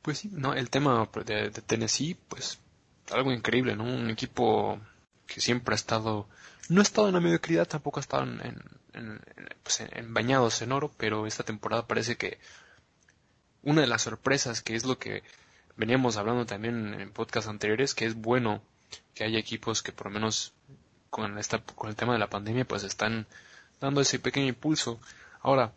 [0.00, 2.58] Pues sí, no, el tema de Tennessee, pues
[3.10, 3.84] algo increíble, ¿no?
[3.84, 4.80] Un equipo
[5.26, 6.28] que siempre ha estado,
[6.68, 8.62] no ha estado en la mediocridad, tampoco ha estado en,
[9.62, 12.38] pues, en, bañados en oro, pero esta temporada parece que
[13.62, 15.22] una de las sorpresas, que es lo que
[15.76, 18.62] veníamos hablando también en podcast anteriores, que es bueno
[19.14, 20.52] que haya equipos que por lo menos
[21.10, 23.26] con, esta, con el tema de la pandemia pues están
[23.80, 25.00] dando ese pequeño impulso.
[25.40, 25.72] Ahora,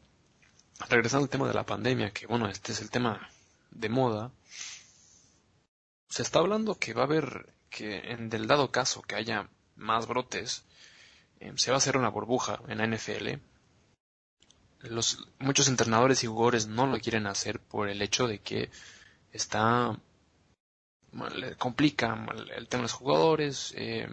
[0.90, 3.30] regresando al tema de la pandemia, que bueno, este es el tema
[3.72, 4.32] de moda,
[6.10, 10.08] se está hablando que va a haber, que en del dado caso que haya más
[10.08, 10.66] brotes,
[11.40, 13.40] eh, se va a hacer una burbuja en la NFL.
[14.82, 18.70] Los, muchos entrenadores y jugadores no lo quieren hacer por el hecho de que
[19.32, 20.00] está
[21.36, 22.14] le complica
[22.56, 24.08] el, tema de los jugadores eh,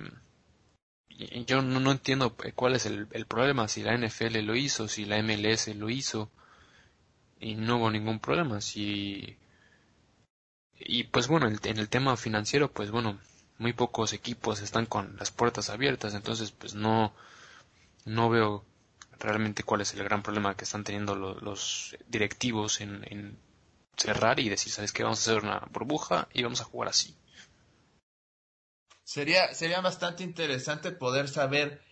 [1.47, 5.05] yo no, no, entiendo cuál es el, el, problema si la NFL lo hizo si
[5.05, 6.31] la MLS lo hizo
[7.41, 9.37] y no hubo ningún problema si
[10.87, 13.19] y pues bueno, en el tema financiero, pues bueno,
[13.59, 17.15] muy pocos equipos están con las puertas abiertas, entonces pues no,
[18.05, 18.65] no veo
[19.19, 23.39] realmente cuál es el gran problema que están teniendo los directivos en,
[23.97, 25.05] cerrar y decir, ¿sabes qué?
[25.05, 27.15] Vamos a hacer una burbuja y vamos a jugar así.
[29.05, 31.83] Sería, sería bastante interesante poder saber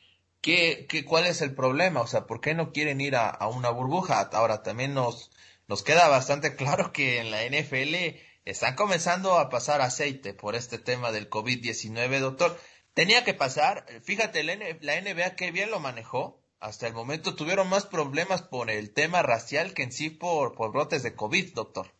[0.40, 3.48] qué, qué, cuál es el problema, o sea, por qué no quieren ir a, a
[3.48, 4.20] una burbuja.
[4.32, 5.30] Ahora también nos,
[5.68, 10.78] nos queda bastante claro que en la NFL están comenzando a pasar aceite por este
[10.78, 12.58] tema del COVID-19, doctor.
[12.94, 16.40] Tenía que pasar, fíjate, la NBA qué bien lo manejó.
[16.58, 20.72] Hasta el momento tuvieron más problemas por el tema racial que en sí por, por
[20.72, 21.94] brotes de COVID, doctor.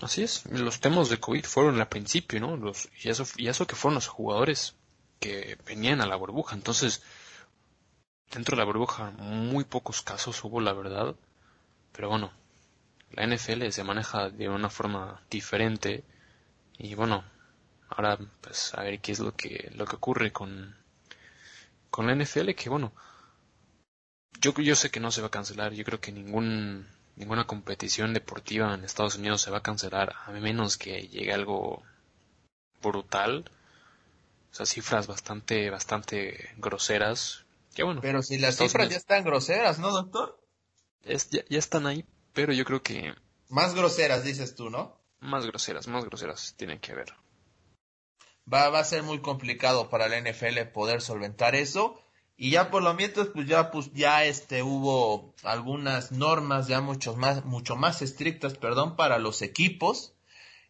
[0.00, 2.56] Así es, los temas de COVID fueron al principio, ¿no?
[2.56, 4.74] Los, y, eso, y eso que fueron los jugadores
[5.20, 6.56] que venían a la burbuja.
[6.56, 7.02] Entonces,
[8.32, 11.14] dentro de la burbuja, muy pocos casos hubo, la verdad.
[11.92, 12.32] Pero bueno,
[13.14, 16.04] la NFL se maneja de una forma diferente
[16.78, 17.24] y bueno,
[17.88, 20.76] ahora pues a ver qué es lo que lo que ocurre con
[21.90, 22.92] con la NFL que bueno,
[24.40, 28.14] yo yo sé que no se va a cancelar, yo creo que ningún ninguna competición
[28.14, 31.82] deportiva en Estados Unidos se va a cancelar a menos que llegue algo
[32.82, 33.50] brutal.
[34.50, 37.44] O sea, cifras bastante bastante groseras.
[37.74, 38.00] Que bueno.
[38.02, 40.38] Pero si las cifras ya están groseras, ¿no, doctor?
[41.04, 43.14] Es, ya, ya están ahí, pero yo creo que...
[43.48, 44.98] Más groseras, dices tú, ¿no?
[45.20, 47.12] Más groseras, más groseras tienen que haber.
[48.52, 52.02] Va, va a ser muy complicado para la NFL poder solventar eso.
[52.36, 57.14] Y ya por lo mientras, pues ya, pues ya este, hubo algunas normas ya mucho
[57.14, 60.14] más, mucho más estrictas, perdón, para los equipos.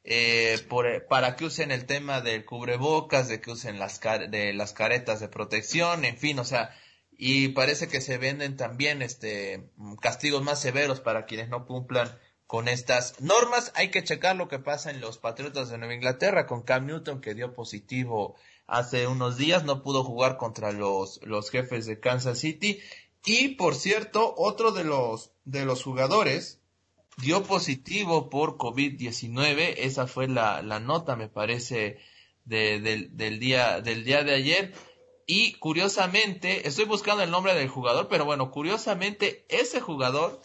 [0.04, 4.72] Eh, por, para que usen el tema del cubrebocas, de que usen las, de las
[4.72, 6.76] caretas de protección, en fin, o sea,
[7.16, 9.70] y parece que se venden también este
[10.00, 13.72] castigos más severos para quienes no cumplan con estas normas.
[13.76, 17.20] Hay que checar lo que pasa en los Patriotas de Nueva Inglaterra con Cam Newton
[17.20, 22.38] que dio positivo hace unos días, no pudo jugar contra los, los jefes de Kansas
[22.38, 22.80] City.
[23.24, 26.60] Y por cierto, otro de los, de los jugadores
[27.18, 29.74] dio positivo por COVID-19.
[29.78, 31.98] Esa fue la, la nota, me parece,
[32.44, 34.74] de, del, del, día, del día de ayer.
[35.26, 40.40] Y curiosamente, estoy buscando el nombre del jugador, pero bueno, curiosamente ese jugador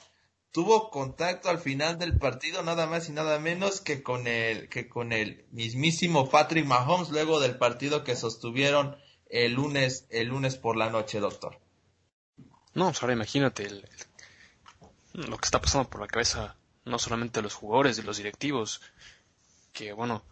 [0.52, 4.88] tuvo contacto al final del partido nada más y nada menos que con el que
[4.88, 8.98] con el mismísimo Patrick Mahomes luego del partido que sostuvieron
[9.30, 11.60] el lunes el lunes por la noche, doctor.
[12.74, 13.70] No, pues ahora imagínate
[15.14, 18.82] lo que está pasando por la cabeza no solamente de los jugadores, de los directivos,
[19.74, 20.24] que bueno.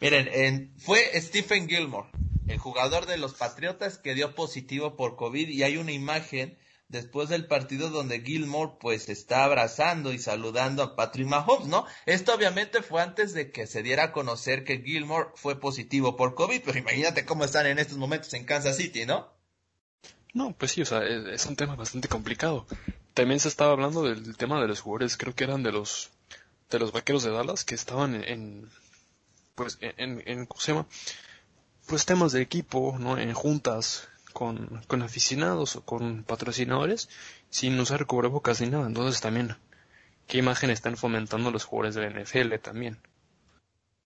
[0.00, 2.08] Miren, fue Stephen Gilmore,
[2.46, 6.58] el jugador de los Patriotas que dio positivo por COVID y hay una imagen
[6.92, 11.86] después del partido donde Gilmore pues está abrazando y saludando a Patrick Mahomes, ¿no?
[12.04, 16.34] Esto obviamente fue antes de que se diera a conocer que Gilmore fue positivo por
[16.34, 19.32] COVID, pero imagínate cómo están en estos momentos en Kansas City, ¿no?
[20.34, 22.66] No, pues sí, o sea, es, un tema bastante complicado.
[23.14, 26.10] También se estaba hablando del tema de los jugadores, creo que eran de los
[26.70, 28.70] de los vaqueros de Dallas que estaban en,
[29.54, 30.86] pues en, en, ¿cómo se llama?
[31.86, 33.18] Pues temas de equipo, ¿no?
[33.18, 37.08] En juntas con, con aficionados o con patrocinadores
[37.50, 38.86] sin usar cubrebocas ni nada.
[38.86, 39.56] Entonces también,
[40.26, 42.98] ¿qué imagen están fomentando los jugadores de la NFL también?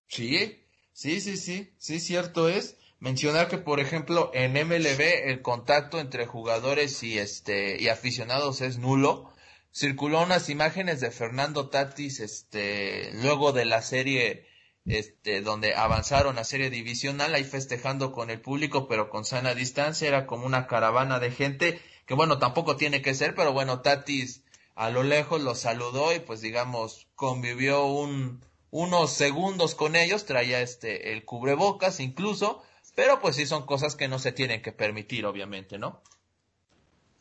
[0.09, 2.77] Sí, sí, sí, sí, sí, cierto es.
[2.99, 8.79] Mencionar que, por ejemplo, en MLB el contacto entre jugadores y este y aficionados es
[8.79, 9.33] nulo.
[9.71, 14.47] Circuló unas imágenes de Fernando Tatis, este, luego de la serie
[14.87, 20.09] este, donde avanzaron a serie divisional, ahí festejando con el público, pero con sana distancia,
[20.09, 24.43] era como una caravana de gente, que bueno, tampoco tiene que ser, pero bueno, Tatis
[24.77, 30.61] a lo lejos los saludó y pues digamos, convivió un, unos segundos con ellos, traía
[30.61, 32.63] este, el cubrebocas incluso,
[32.95, 36.01] pero pues sí son cosas que no se tienen que permitir, obviamente, ¿no?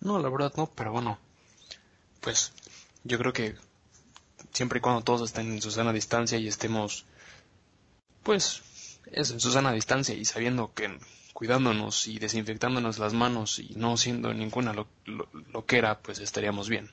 [0.01, 1.17] No, la verdad no, pero bueno,
[2.21, 2.53] pues
[3.03, 3.55] yo creo que
[4.51, 7.05] siempre y cuando todos estén en su sana distancia y estemos
[8.25, 8.63] pues
[9.11, 10.99] es en su sana distancia y sabiendo que
[11.33, 14.87] cuidándonos y desinfectándonos las manos y no siendo ninguna lo,
[15.53, 16.91] loquera, pues estaríamos bien.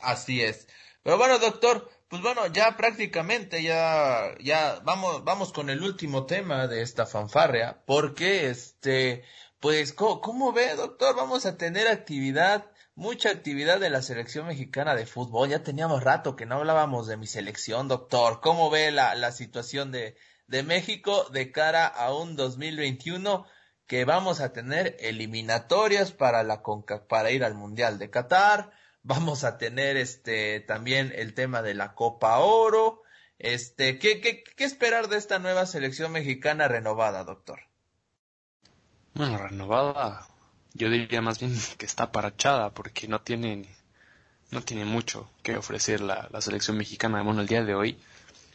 [0.00, 0.66] Así es.
[1.02, 6.66] Pero bueno, doctor, pues bueno, ya prácticamente ya ya vamos vamos con el último tema
[6.66, 9.24] de esta fanfarria, porque este
[9.60, 11.14] pues ¿cómo, cómo ve, doctor?
[11.14, 15.48] Vamos a tener actividad mucha actividad de la selección mexicana de fútbol.
[15.48, 18.40] Ya teníamos rato que no hablábamos de mi selección, doctor.
[18.40, 20.16] ¿Cómo ve la, la situación de,
[20.48, 23.46] de México de cara a un 2021
[23.86, 26.62] que vamos a tener eliminatorias para la
[27.08, 28.70] para ir al Mundial de Qatar,
[29.02, 33.02] vamos a tener este también el tema de la Copa Oro,
[33.38, 37.60] este, ¿qué, qué, qué esperar de esta nueva selección mexicana renovada, doctor?
[39.14, 40.26] Bueno, renovada,
[40.74, 43.68] yo diría más bien que está parachada porque no tiene,
[44.50, 47.22] no tiene mucho que ofrecer la, la selección mexicana.
[47.22, 47.98] Bueno, el día de hoy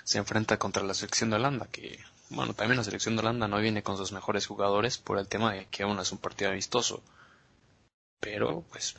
[0.04, 2.00] se enfrenta contra la selección de Holanda, que,
[2.30, 5.54] bueno, también la selección de Holanda no viene con sus mejores jugadores por el tema
[5.54, 7.02] de que aún es un partido amistoso.
[8.20, 8.96] Pero, pues,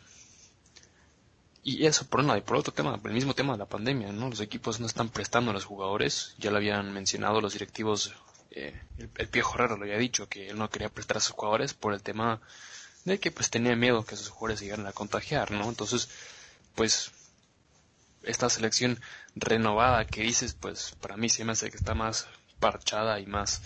[1.63, 4.29] y eso por una y por otro tema, el mismo tema de la pandemia, ¿no?
[4.29, 8.15] Los equipos no están prestando a los jugadores, ya lo habían mencionado los directivos,
[8.51, 11.33] eh, el, el Piejo Herrera lo había dicho, que él no quería prestar a sus
[11.33, 12.41] jugadores por el tema
[13.05, 15.69] de que pues tenía miedo que sus jugadores llegaran a contagiar, ¿no?
[15.69, 16.09] Entonces,
[16.75, 17.11] pues,
[18.27, 19.01] esta selección
[19.35, 22.27] renovada que dices, pues, para mí se me hace que está más
[22.61, 23.63] parchada y más,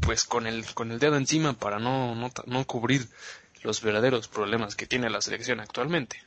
[0.00, 3.08] pues, con el, con el dedo encima para no, no, no cubrir
[3.62, 6.22] los verdaderos problemas que tiene la selección actualmente.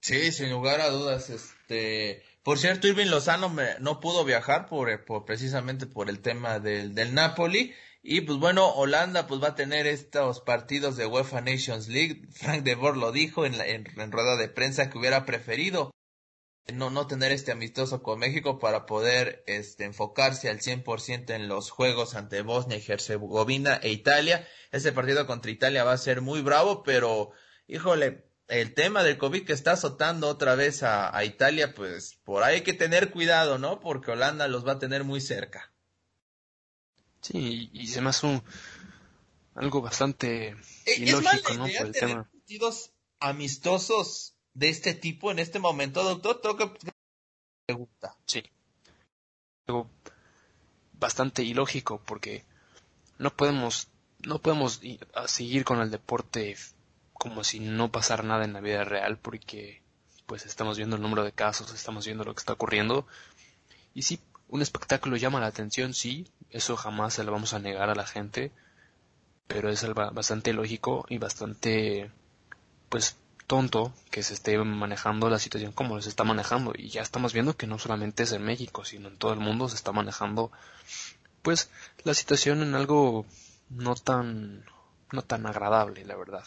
[0.00, 5.04] Sí, sin lugar a dudas, este, por cierto, Irving Lozano me, no pudo viajar por,
[5.04, 7.74] por, precisamente por el tema del, del Napoli.
[8.02, 12.22] Y pues bueno, Holanda pues va a tener estos partidos de UEFA Nations League.
[12.32, 15.90] Frank de Boer lo dijo en, la, en, en, rueda de prensa que hubiera preferido
[16.72, 21.70] no, no tener este amistoso con México para poder este, enfocarse al 100% en los
[21.70, 24.46] juegos ante Bosnia y Herzegovina e Italia.
[24.70, 27.32] Ese partido contra Italia va a ser muy bravo, pero
[27.66, 32.42] híjole, el tema del COVID que está azotando otra vez a, a, Italia, pues por
[32.42, 33.80] ahí hay que tener cuidado, ¿no?
[33.80, 35.72] Porque Holanda los va a tener muy cerca.
[37.20, 38.42] Sí, y se me hace un,
[39.54, 40.56] algo bastante
[40.86, 41.64] eh, ilógico, ¿no?
[41.64, 42.24] Por el tema.
[42.30, 46.90] partidos amistosos de este tipo en este momento, doctor, tengo que
[47.68, 48.16] me gusta.
[48.26, 48.42] Sí.
[49.66, 49.90] Algo
[50.92, 52.44] bastante ilógico porque
[53.18, 53.88] no podemos
[54.22, 54.80] no podemos
[55.26, 56.56] seguir con el deporte
[57.14, 59.82] como si no pasara nada en la vida real porque
[60.26, 63.06] pues estamos viendo el número de casos, estamos viendo lo que está ocurriendo
[63.94, 67.88] y sí, un espectáculo llama la atención, sí, eso jamás se lo vamos a negar
[67.88, 68.52] a la gente,
[69.46, 72.10] pero es bastante lógico y bastante
[72.88, 76.72] pues tonto que se esté manejando la situación como se está manejando.
[76.76, 79.68] Y ya estamos viendo que no solamente es en México, sino en todo el mundo
[79.68, 80.52] se está manejando
[81.42, 81.70] pues
[82.04, 83.26] la situación en algo
[83.68, 84.64] no tan
[85.12, 86.44] no tan agradable, la verdad.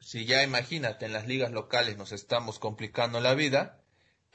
[0.00, 3.77] Si ya imagínate en las ligas locales nos estamos complicando la vida,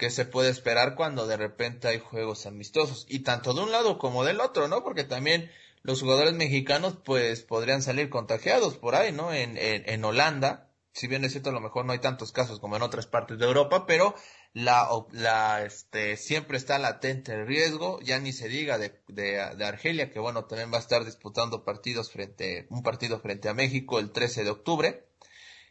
[0.03, 3.05] ¿qué se puede esperar cuando de repente hay juegos amistosos?
[3.07, 4.83] Y tanto de un lado como del otro, ¿no?
[4.83, 5.49] Porque también
[5.81, 9.31] los jugadores mexicanos pues podrían salir contagiados por ahí, ¿no?
[9.31, 12.59] En, en, en Holanda, si bien es cierto a lo mejor no hay tantos casos
[12.59, 14.13] como en otras partes de Europa, pero
[14.51, 19.65] la, la este, siempre está latente el riesgo, ya ni se diga de, de, de,
[19.65, 23.99] Argelia, que bueno, también va a estar disputando partidos frente, un partido frente a México
[23.99, 25.07] el 13 de octubre.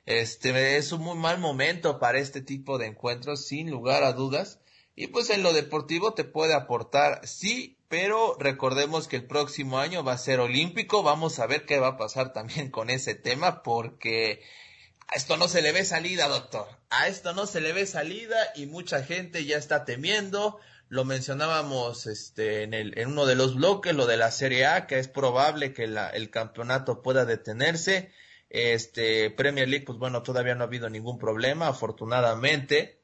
[0.07, 4.59] Este es un muy mal momento para este tipo de encuentros, sin lugar a dudas.
[4.95, 10.05] Y pues en lo deportivo te puede aportar, sí, pero recordemos que el próximo año
[10.05, 11.03] va a ser olímpico.
[11.03, 14.43] Vamos a ver qué va a pasar también con ese tema, porque
[15.09, 16.67] a esto no se le ve salida, doctor.
[16.91, 20.59] A esto no se le ve salida y mucha gente ya está temiendo.
[20.89, 24.87] Lo mencionábamos este, en, el, en uno de los bloques, lo de la Serie A,
[24.87, 28.13] que es probable que el campeonato pueda detenerse.
[28.55, 33.01] Este, Premier League, pues bueno, todavía no ha habido ningún problema, afortunadamente.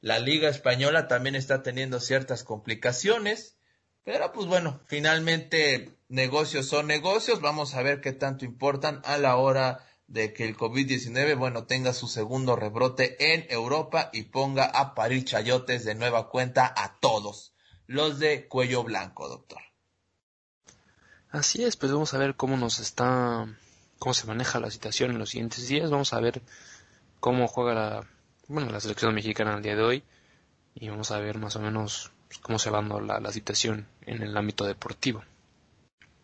[0.00, 3.56] La Liga Española también está teniendo ciertas complicaciones,
[4.04, 9.34] pero pues bueno, finalmente negocios son negocios, vamos a ver qué tanto importan a la
[9.34, 14.94] hora de que el COVID-19, bueno, tenga su segundo rebrote en Europa y ponga a
[14.94, 17.54] parir chayotes de nueva cuenta a todos
[17.88, 19.62] los de cuello blanco, doctor.
[21.28, 23.48] Así es, pues vamos a ver cómo nos está
[24.02, 25.88] cómo se maneja la situación en los siguientes días.
[25.88, 26.42] Vamos a ver
[27.20, 28.10] cómo juega la,
[28.48, 30.02] bueno, la selección mexicana el día de hoy
[30.74, 34.24] y vamos a ver más o menos cómo se va dando la, la situación en
[34.24, 35.22] el ámbito deportivo.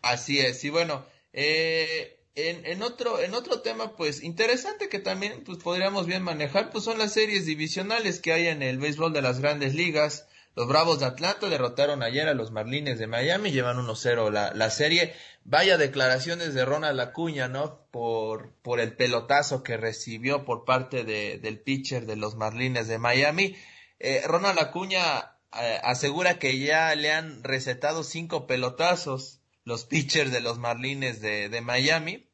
[0.01, 5.45] Así es, y bueno, eh, en, en, otro, en otro tema, pues interesante que también
[5.45, 9.21] pues, podríamos bien manejar, pues son las series divisionales que hay en el béisbol de
[9.21, 10.27] las grandes ligas.
[10.55, 14.69] Los Bravos de Atlanta derrotaron ayer a los Marlines de Miami, llevan 1-0 la, la
[14.69, 15.13] serie.
[15.43, 17.85] Vaya declaraciones de Ronald Acuña, ¿no?
[17.91, 22.97] Por, por el pelotazo que recibió por parte de, del pitcher de los Marlines de
[22.97, 23.55] Miami.
[23.99, 30.41] Eh, Ronald Acuña eh, asegura que ya le han recetado cinco pelotazos los pitchers de
[30.41, 32.29] los Marlines de, de Miami.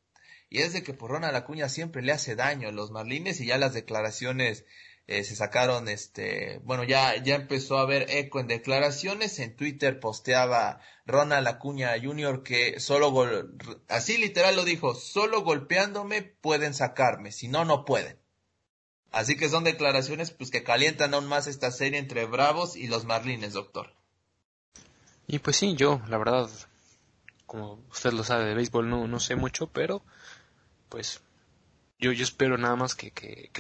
[0.49, 3.47] Y es de que por Ronald Acuña siempre le hace daño a los Marlines y
[3.47, 4.66] ya las declaraciones
[5.08, 9.99] eh, se sacaron, este, bueno, ya, ya empezó a haber eco en declaraciones, en Twitter
[9.99, 12.41] posteaba Ronald Acuña Jr.
[12.41, 13.56] que solo, gol,
[13.88, 18.18] así literal lo dijo, solo golpeándome pueden sacarme, si no, no pueden.
[19.12, 23.06] Así que son declaraciones pues que calientan aún más esta serie entre Bravos y los
[23.06, 23.93] Marlines, doctor.
[25.28, 26.49] Y pues sí, yo, la verdad,
[27.45, 30.03] como usted lo sabe de béisbol, no, no sé mucho, pero
[30.89, 31.22] pues
[32.00, 33.52] yo, yo espero nada más que, que,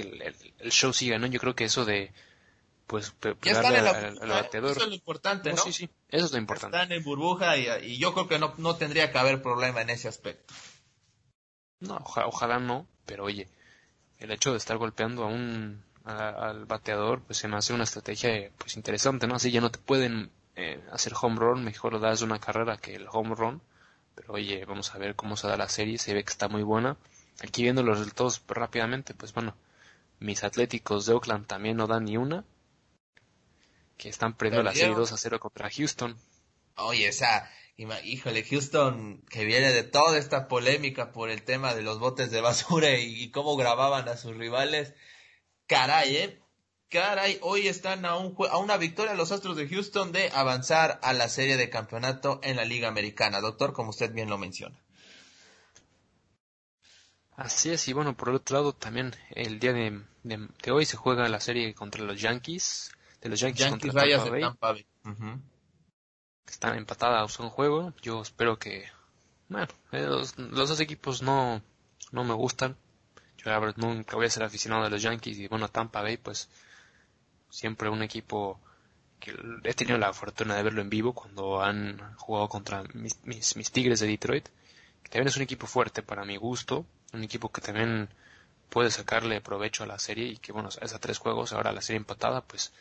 [0.59, 1.27] el, show siga, ¿no?
[1.27, 2.11] Yo creo que eso de,
[2.87, 4.71] pues, pegarle al, al, bateador.
[4.71, 5.57] Eso es lo importante, ¿no?
[5.57, 6.77] Sí, sí, eso es lo importante.
[6.77, 9.89] Están en burbuja y, y yo creo que no, no tendría que haber problema en
[9.89, 10.53] ese aspecto.
[11.79, 13.47] No, ojalá no, pero oye,
[14.17, 18.51] el hecho de estar golpeando a un al bateador, pues se me hace una estrategia
[18.59, 19.35] pues interesante, ¿no?
[19.35, 22.95] Así ya no te pueden eh, hacer home run, mejor lo das una carrera que
[22.95, 23.61] el home run.
[24.13, 26.63] Pero oye, vamos a ver cómo se da la serie, se ve que está muy
[26.63, 26.95] buena.
[27.41, 29.55] Aquí viendo los resultados rápidamente, pues bueno,
[30.19, 32.45] mis Atléticos de Oakland también no dan ni una.
[33.97, 36.17] Que están perdiendo la serie 2 a 0 contra Houston.
[36.75, 41.99] Oye, esa, híjole, Houston que viene de toda esta polémica por el tema de los
[41.99, 44.93] botes de basura y, cómo grababan a sus rivales.
[45.67, 46.41] Caray, eh.
[46.89, 51.13] Caray, hoy están a, un, a una victoria los Astros de Houston de avanzar a
[51.13, 53.41] la serie de campeonato en la Liga Americana.
[53.41, 54.84] Doctor, como usted bien lo menciona.
[57.37, 60.95] Así es, y bueno, por el otro lado también el día de, de, hoy se
[60.95, 64.85] juega la serie contra los Yankees, de los Yankees, contra Tampa Bay.
[66.47, 68.85] Están empatadas un juego, yo espero que,
[69.49, 71.61] bueno, los, dos equipos no,
[72.11, 72.77] no me gustan,
[73.37, 76.15] yo la verdad nunca voy a ser aficionado de los Yankees y bueno, Tampa Bay
[76.17, 76.49] pues
[77.49, 78.61] siempre un equipo
[79.19, 79.33] que
[79.63, 83.71] he tenido la fortuna de verlo en vivo cuando han jugado contra mis, mis, mis
[83.71, 84.47] Tigres de Detroit,
[85.03, 88.09] que también es un equipo fuerte para mi gusto, un equipo que también
[88.69, 91.81] puede sacarle provecho a la serie y que bueno, es a tres juegos, ahora la
[91.81, 92.73] serie empatada, pues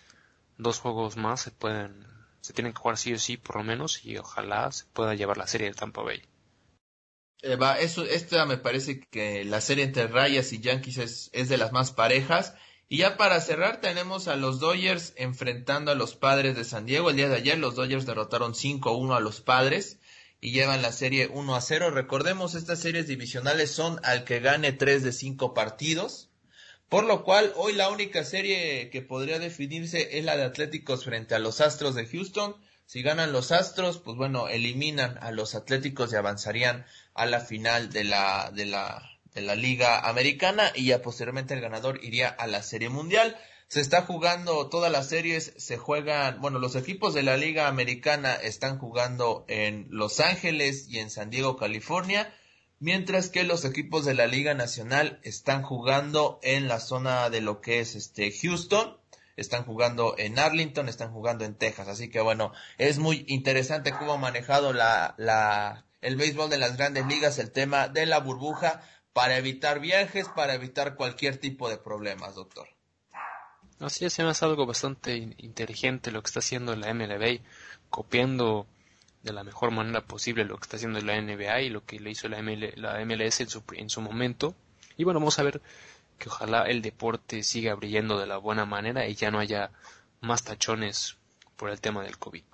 [0.58, 2.06] dos juegos más se pueden,
[2.40, 5.36] se tienen que jugar sí o sí por lo menos y ojalá se pueda llevar
[5.36, 6.22] la serie del Tampa Bay.
[7.42, 11.48] Eh, va, eso, esta me parece que la serie entre Rayas y Yankees es, es
[11.48, 12.54] de las más parejas.
[12.88, 17.10] Y ya para cerrar tenemos a los Dodgers enfrentando a los Padres de San Diego.
[17.10, 19.98] El día de ayer los Dodgers derrotaron 5-1 a los Padres
[20.44, 21.90] y llevan la serie 1 a 0.
[21.90, 26.28] Recordemos, estas series divisionales son al que gane 3 de 5 partidos.
[26.90, 31.34] Por lo cual, hoy la única serie que podría definirse es la de Atléticos frente
[31.34, 32.56] a los Astros de Houston.
[32.84, 36.84] Si ganan los Astros, pues bueno, eliminan a los Atléticos y avanzarían
[37.14, 41.62] a la final de la, de la, de la Liga Americana y ya posteriormente el
[41.62, 43.34] ganador iría a la Serie Mundial
[43.68, 48.34] se está jugando todas las series, se juegan, bueno, los equipos de la Liga Americana
[48.34, 52.32] están jugando en Los Ángeles y en San Diego, California,
[52.78, 57.60] mientras que los equipos de la Liga Nacional están jugando en la zona de lo
[57.60, 58.98] que es este Houston,
[59.36, 64.12] están jugando en Arlington, están jugando en Texas, así que bueno, es muy interesante cómo
[64.12, 68.82] ha manejado la, la, el béisbol de las grandes ligas, el tema de la burbuja,
[69.12, 72.73] para evitar viajes, para evitar cualquier tipo de problemas, doctor.
[73.84, 77.40] Así es, es algo bastante inteligente lo que está haciendo la MLB,
[77.90, 78.66] copiando
[79.22, 82.10] de la mejor manera posible lo que está haciendo la NBA y lo que le
[82.10, 84.54] hizo la, la MLS en su, en su momento.
[84.96, 85.60] Y bueno, vamos a ver
[86.18, 89.70] que ojalá el deporte siga brillando de la buena manera y ya no haya
[90.22, 91.16] más tachones
[91.56, 92.44] por el tema del COVID.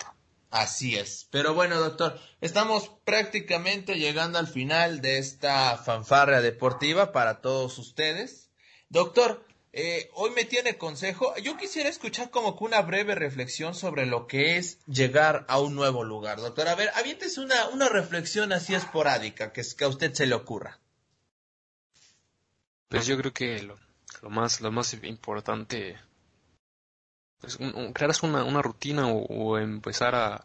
[0.50, 1.28] Así es.
[1.30, 8.50] Pero bueno, doctor, estamos prácticamente llegando al final de esta fanfarria deportiva para todos ustedes.
[8.88, 11.34] Doctor, eh, hoy me tiene consejo.
[11.36, 15.74] Yo quisiera escuchar como que una breve reflexión sobre lo que es llegar a un
[15.74, 16.68] nuevo lugar, doctor.
[16.68, 20.80] A ver, aviéntese una, una reflexión así esporádica que, que a usted se le ocurra.
[22.88, 23.78] Pues yo creo que lo,
[24.30, 25.96] más, lo más importante
[27.42, 30.44] es pues, crear una, una rutina o, empezar a,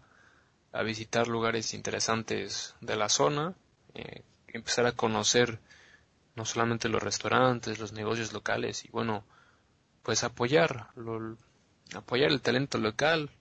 [0.71, 3.55] a, visitar lugares interesantes de la zona,
[3.95, 5.59] eh, empezar a conocer
[6.35, 9.23] no solamente los restaurantes, los negocios locales y bueno,
[10.03, 10.89] pues apoyar,
[11.95, 13.31] apoyar el talento local,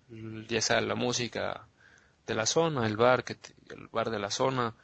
[0.48, 1.66] ya sea la música
[2.26, 3.36] de la zona, el bar, que,
[3.70, 4.74] el bar de la zona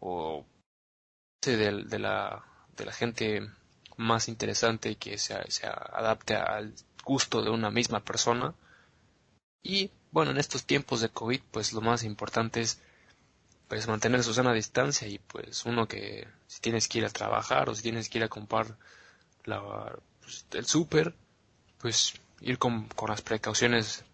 [0.00, 0.46] o
[1.44, 2.44] de, de, la,
[2.76, 3.50] de la gente
[3.96, 6.74] más interesante que se, se adapte al
[7.04, 8.54] gusto de una misma persona.
[9.62, 12.80] Y bueno, en estos tiempos de COVID, pues lo más importante es
[13.68, 17.68] pues mantener su sana distancia y pues uno que si tienes que ir a trabajar
[17.68, 18.76] o si tienes que ir a comprar
[19.44, 21.14] la, pues, el súper,
[21.78, 24.04] pues ir con, con las precauciones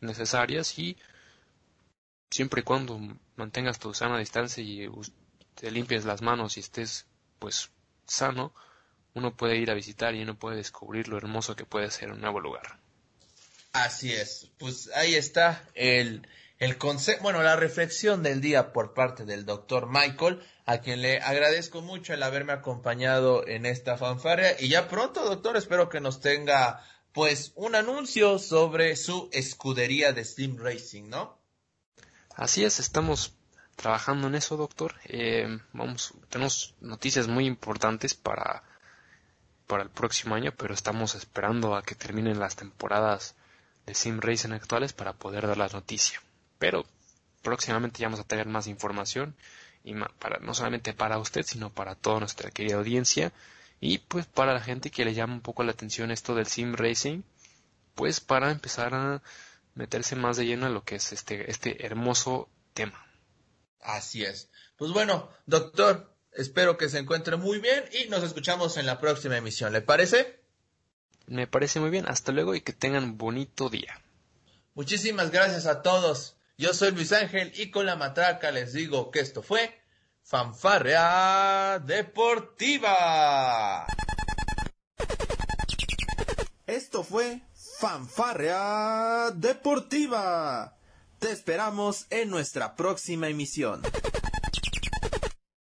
[0.00, 0.96] necesarias y
[2.30, 3.00] siempre y cuando
[3.36, 4.88] mantengas tu sana distancia y
[5.54, 7.06] te limpies las manos y estés
[7.38, 7.70] pues
[8.06, 8.52] sano,
[9.14, 12.20] uno puede ir a visitar y uno puede descubrir lo hermoso que puede ser un
[12.20, 12.78] nuevo lugar.
[13.72, 16.26] Así es, pues ahí está el
[16.64, 16.78] el
[17.20, 22.14] bueno, la reflexión del día por parte del doctor Michael, a quien le agradezco mucho
[22.14, 24.58] el haberme acompañado en esta fanfarria.
[24.58, 30.24] Y ya pronto, doctor, espero que nos tenga, pues, un anuncio sobre su escudería de
[30.24, 31.38] Steam Racing, ¿no?
[32.34, 33.34] Así es, estamos
[33.76, 34.94] trabajando en eso, doctor.
[35.04, 38.62] Eh, vamos, tenemos noticias muy importantes para,
[39.66, 43.34] para el próximo año, pero estamos esperando a que terminen las temporadas
[43.84, 46.23] de Sim Racing actuales para poder dar la noticia.
[46.58, 46.84] Pero
[47.42, 49.36] próximamente ya vamos a tener más información
[49.84, 53.32] y para, no solamente para usted, sino para toda nuestra querida audiencia
[53.80, 56.74] y pues para la gente que le llama un poco la atención esto del Sim
[56.74, 57.22] Racing,
[57.94, 59.22] pues para empezar a
[59.74, 63.04] meterse más de lleno en lo que es este, este hermoso tema.
[63.80, 64.48] Así es.
[64.76, 69.36] Pues bueno, doctor, espero que se encuentre muy bien y nos escuchamos en la próxima
[69.36, 69.72] emisión.
[69.72, 70.40] ¿Le parece?
[71.26, 72.06] Me parece muy bien.
[72.08, 74.00] Hasta luego y que tengan bonito día.
[74.74, 76.36] Muchísimas gracias a todos.
[76.56, 79.82] Yo soy Luis Ángel y con la matraca les digo que esto fue
[80.22, 83.04] Fanfarrea Deportiva.
[86.64, 87.42] Esto fue
[87.80, 90.78] Fanfarrea Deportiva.
[91.18, 93.82] Te esperamos en nuestra próxima emisión.